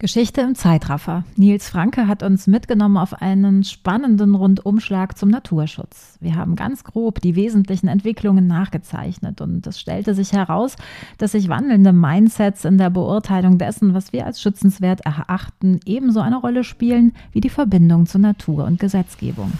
Geschichte 0.02 0.40
im 0.40 0.56
Zeitraffer. 0.56 1.26
Nils 1.36 1.68
Franke 1.68 2.08
hat 2.08 2.24
uns 2.24 2.48
mitgenommen 2.48 2.96
auf 2.96 3.22
einen 3.22 3.66
spannenden 3.66 4.34
Rundumschlag 4.34 5.18
zum 5.18 5.28
Naturschutz. 5.28 6.18
Wir 6.22 6.36
haben 6.36 6.56
ganz 6.56 6.86
grob 6.86 7.20
die 7.20 7.36
wesentlichen 7.36 7.90
Entwicklungen 7.90 8.48
nachgezeichnet 8.48 9.42
und 9.42 9.68
es 9.68 9.78
stellte 9.78 10.16
sich 10.16 10.32
heraus, 10.32 10.78
dass 11.18 11.34
sich 11.34 11.50
wandelnde 11.50 11.92
Mindsets 11.92 12.64
in 12.64 12.78
der 12.78 12.90
Beurteilung 12.90 13.58
dessen, 13.58 13.94
was 13.94 14.14
wir 14.14 14.26
als 14.26 14.42
schützenswert 14.42 15.02
erachten, 15.02 15.82
ebenso 15.86 16.22
eine 16.22 16.38
Rolle 16.38 16.64
spielen 16.64 17.12
wie 17.34 17.42
die 17.42 17.50
Verbindung 17.50 18.06
zu 18.06 18.20
Natur 18.20 18.64
und 18.64 18.80
Gesetzgebung. 18.80 19.52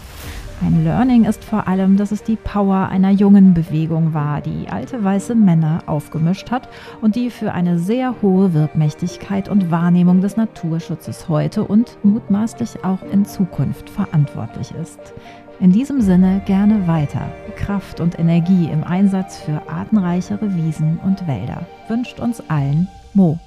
Ein 0.62 0.84
Learning 0.84 1.24
ist 1.24 1.42
vor 1.42 1.68
allem, 1.68 1.96
dass 1.96 2.12
es 2.12 2.22
die 2.22 2.36
Power 2.36 2.88
einer 2.90 3.10
jungen 3.10 3.54
Bewegung 3.54 4.12
war, 4.12 4.42
die 4.42 4.68
alte 4.68 5.02
weiße 5.02 5.34
Männer 5.34 5.82
aufgemischt 5.86 6.50
hat 6.50 6.68
und 7.00 7.16
die 7.16 7.30
für 7.30 7.52
eine 7.52 7.78
sehr 7.78 8.20
hohe 8.20 8.52
Wirkmächtigkeit 8.52 9.48
und 9.48 9.70
Wahrnehmung 9.70 10.20
des 10.20 10.36
Naturschutzes 10.36 11.30
heute 11.30 11.64
und 11.64 11.96
mutmaßlich 12.02 12.84
auch 12.84 13.02
in 13.10 13.24
Zukunft 13.24 13.88
verantwortlich 13.88 14.72
ist. 14.72 15.00
In 15.60 15.72
diesem 15.72 16.02
Sinne 16.02 16.42
gerne 16.44 16.86
weiter. 16.86 17.32
Kraft 17.56 17.98
und 18.00 18.18
Energie 18.18 18.68
im 18.70 18.84
Einsatz 18.84 19.38
für 19.38 19.62
artenreichere 19.66 20.54
Wiesen 20.54 20.98
und 21.02 21.26
Wälder 21.26 21.66
wünscht 21.88 22.20
uns 22.20 22.42
allen 22.50 22.86
Mo. 23.14 23.38